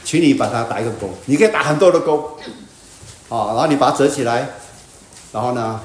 [0.03, 2.39] 请你把它打一个勾，你可以打很多的勾，
[3.27, 4.47] 啊，然后你把它折起来，
[5.33, 5.81] 然后呢，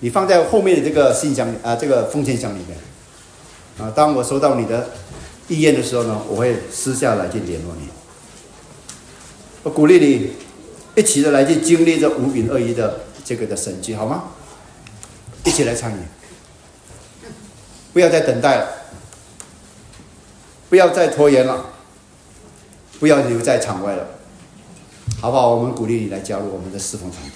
[0.00, 2.78] 你放在后面的这个信箱啊，这个封信箱里面，
[3.78, 4.88] 啊，当我收到你的
[5.48, 7.88] 意愿的时候呢，我会私下来去联络你。
[9.64, 10.32] 我鼓励你
[10.94, 14.24] 一起的来去经历这五饼二鱼的这个的神迹，好吗？
[15.44, 17.28] 一起来参与，
[17.92, 18.66] 不要再等待了，
[20.72, 21.66] 不要再拖延了，
[22.98, 24.06] 不要留在场外了，
[25.20, 25.50] 好不好？
[25.54, 27.34] 我们鼓励你来加入我们的四奉团队。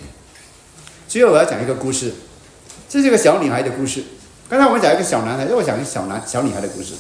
[1.06, 2.14] 最后我要讲一个故事，
[2.88, 4.02] 这是一个小女孩的故事。
[4.48, 6.94] 刚才我们讲一个小男孩，让我讲一个小男小女孩的故事。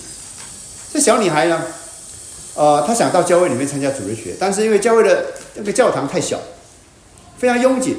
[0.92, 1.62] 这小女孩呢，
[2.54, 6.38] 呃，她想到教会里面参加主日学，但是因为教会的那个教堂太小，
[7.38, 7.96] 非常拥挤，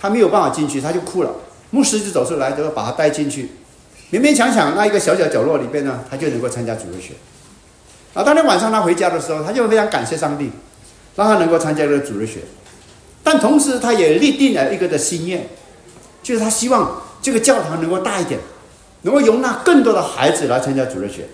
[0.00, 1.30] 她没有办法进去，她就哭了。
[1.70, 3.52] 牧师就走出来，就说把她带进去，
[4.10, 7.12] 勉勉强强那一个小小角落里边呢，她就能够参加主日学。
[8.14, 10.50] 啊当天晚上他回家的时候，他就非常感谢上帝，
[11.16, 12.40] 让他能够参加这个主日学。
[13.22, 15.48] 但同时，他也立定了一个的心愿，
[16.22, 18.38] 就是他希望这个教堂能够大一点，
[19.02, 21.26] 能够容纳更多的孩子来参加主日学。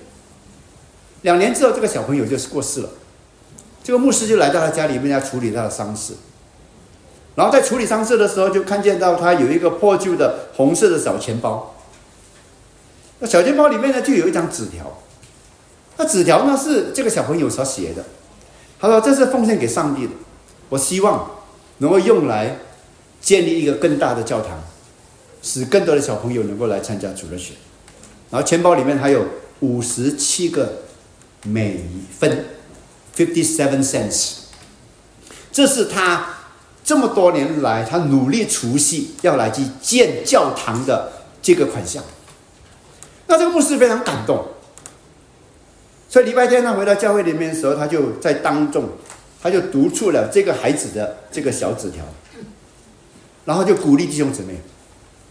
[1.22, 2.88] 两年之后，这个小朋友就是过世了，
[3.84, 6.14] 这个牧师就来到他家里面要处理他的丧事。
[7.34, 11.74] 然后在处理丧事的时候，就看见到他有一个破旧的红色的小钱包。
[13.18, 15.02] 那小钱包里面呢，就有一张纸条。
[16.01, 18.03] 那纸条呢是这个小朋友所写的，
[18.80, 20.12] 他说：“这是奉献给上帝的，
[20.70, 21.30] 我希望
[21.76, 22.57] 能够用来
[23.20, 24.62] 建立一个更大的教堂，
[25.42, 27.53] 使更多的小朋友能够来参加主日学。”
[28.32, 29.26] 然后钱包里面还有
[29.59, 30.84] 五十七个
[31.42, 31.84] 美
[32.18, 32.46] 分
[33.14, 34.36] ，fifty seven cents。
[35.53, 36.34] 这是他
[36.82, 42.03] 这么多年来他努力储蓄要来去建教堂的这个款项。
[43.26, 44.46] 那这个牧师非常感动。
[46.11, 48.84] 所以礼拜天他回到教会里面的时候，他就在当众，
[49.40, 52.04] 他就读出了这个孩子的这个小纸条，
[53.44, 54.56] 然后就鼓励弟兄姊妹，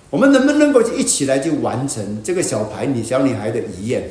[0.09, 4.09] 我们能不能够一起来就完成这个小孩女小女孩的遗愿？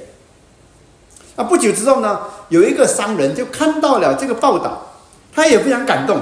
[1.37, 4.93] 啊，不久之后呢，有一个商人就看到了这个报道，
[5.33, 6.21] 他也非常感动，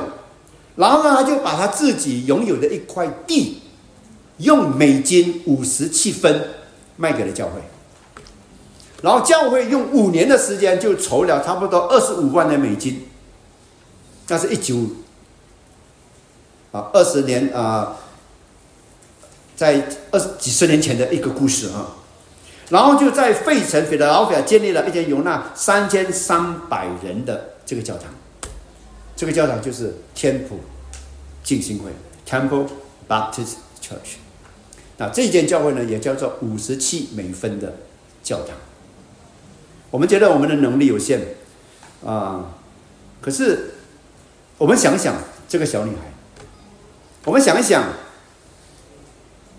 [0.76, 3.62] 然后呢，他就把他自己拥有的一块地，
[4.36, 6.40] 用美金五十七分
[6.96, 7.60] 卖给了教会。
[9.02, 13.06] 然后教会用五年的时间就筹了差不多二十五万的美金，
[14.28, 14.76] 那是一九
[16.72, 17.96] 啊二十年啊，
[19.54, 21.96] 在二十几十年前的一个故事啊。
[22.68, 28.06] 然后就在费城费德劳菲亚建立了一间容纳三千三百人的这个教堂，
[29.14, 30.58] 这个教堂就是天普
[31.44, 31.90] 敬心会
[32.28, 32.66] （Temple
[33.08, 34.16] Baptist Church）。
[34.96, 37.74] 那这间教会呢，也叫做五十七美分的
[38.24, 38.56] 教堂。
[39.90, 41.20] 我们觉得我们的能力有限，
[42.04, 42.54] 啊，
[43.20, 43.74] 可是
[44.58, 45.16] 我们想想
[45.48, 46.12] 这个小女孩，
[47.24, 47.92] 我们想一想，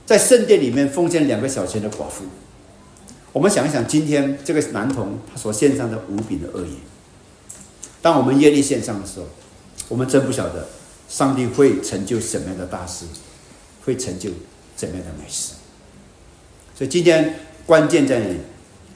[0.06, 2.26] 在圣殿里面奉献两个小钱的寡妇，
[3.32, 6.78] 我们想一想今天这个男童他所献上的无比的恶意，
[8.02, 9.28] 当我们业力献上的时候，
[9.88, 10.68] 我们真不晓得
[11.08, 13.06] 上帝会成就什么样的大事，
[13.86, 14.30] 会成就
[14.76, 15.54] 怎么样的美事。
[16.76, 18.38] 所以今天关键在哪里？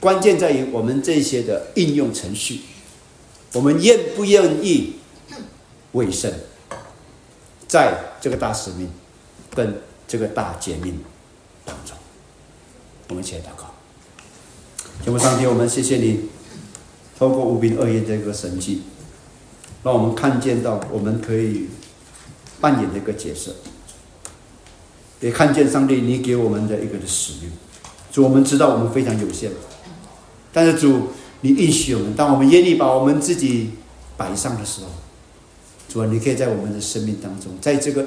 [0.02, 2.62] 关键在于我们这些的应用程序，
[3.52, 4.94] 我们愿不愿意
[5.92, 6.28] 为圣，
[7.68, 8.90] 在这个大使命
[9.54, 10.98] 跟这个大诫命
[11.64, 11.96] 当中，
[13.10, 13.72] 我们一起来祷告。
[15.04, 16.28] 天父上帝，我们谢谢你，
[17.16, 18.82] 透过无病恶业这个神迹，
[19.84, 21.68] 让我们看见到我们可以
[22.60, 23.54] 扮演的一个角色，
[25.20, 27.52] 也看见上帝你给我们的一个的使命。
[28.10, 29.52] 主，我们知道我们非常有限。
[30.52, 31.08] 但是主，
[31.40, 33.70] 你允许我们，当我们愿意把我们自己
[34.16, 34.88] 摆上的时候，
[35.88, 38.06] 主啊，你可以在我们的生命当中，在这个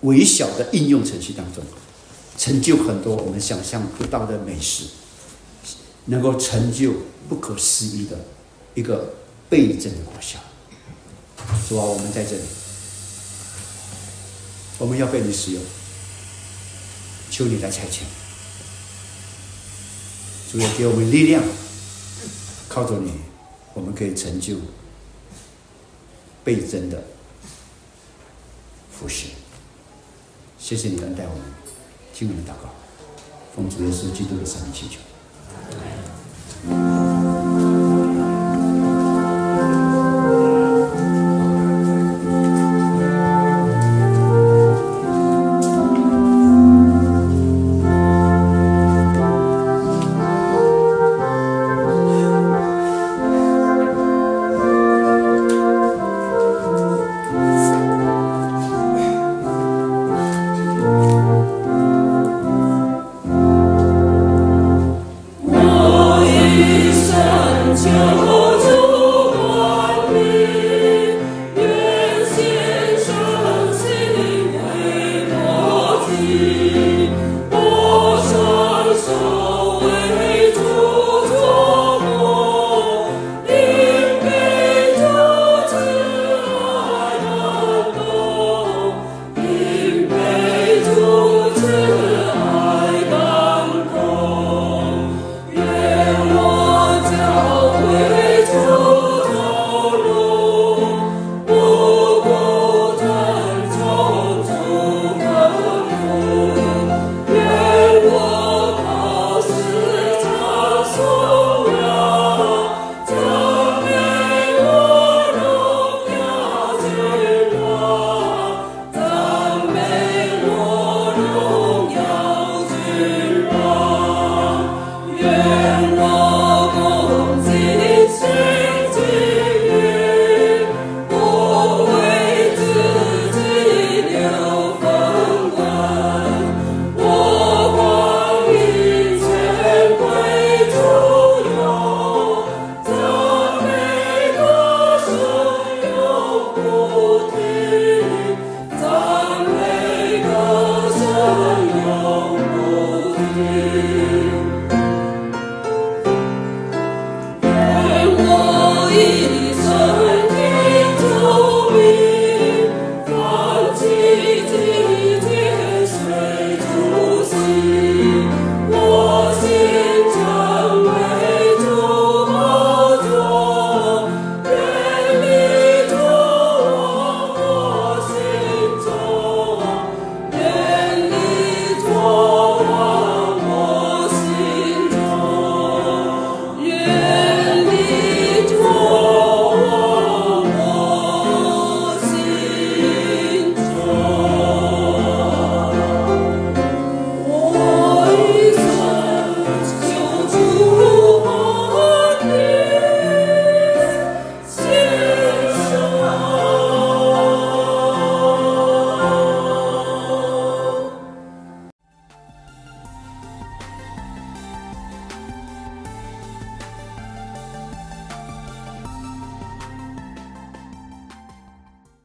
[0.00, 1.62] 微小的应用程序当中，
[2.36, 4.86] 成就很多我们想象不到的美食，
[6.06, 6.92] 能够成就
[7.28, 8.18] 不可思议的
[8.74, 9.14] 一个
[9.48, 10.38] 倍增的果效。
[11.68, 12.42] 主啊，我们在这里，
[14.78, 15.62] 我们要被你使用，
[17.30, 18.04] 求你来拆迁，
[20.50, 21.42] 主也给我们力量。
[22.78, 23.10] 靠着你，
[23.74, 24.54] 我们可以成就
[26.44, 27.02] 倍增的
[28.92, 29.30] 福祉。
[30.60, 31.42] 谢谢你恩待我们，
[32.14, 32.70] 听我们祷告，
[33.52, 35.00] 奉主耶稣基督的圣名祈求。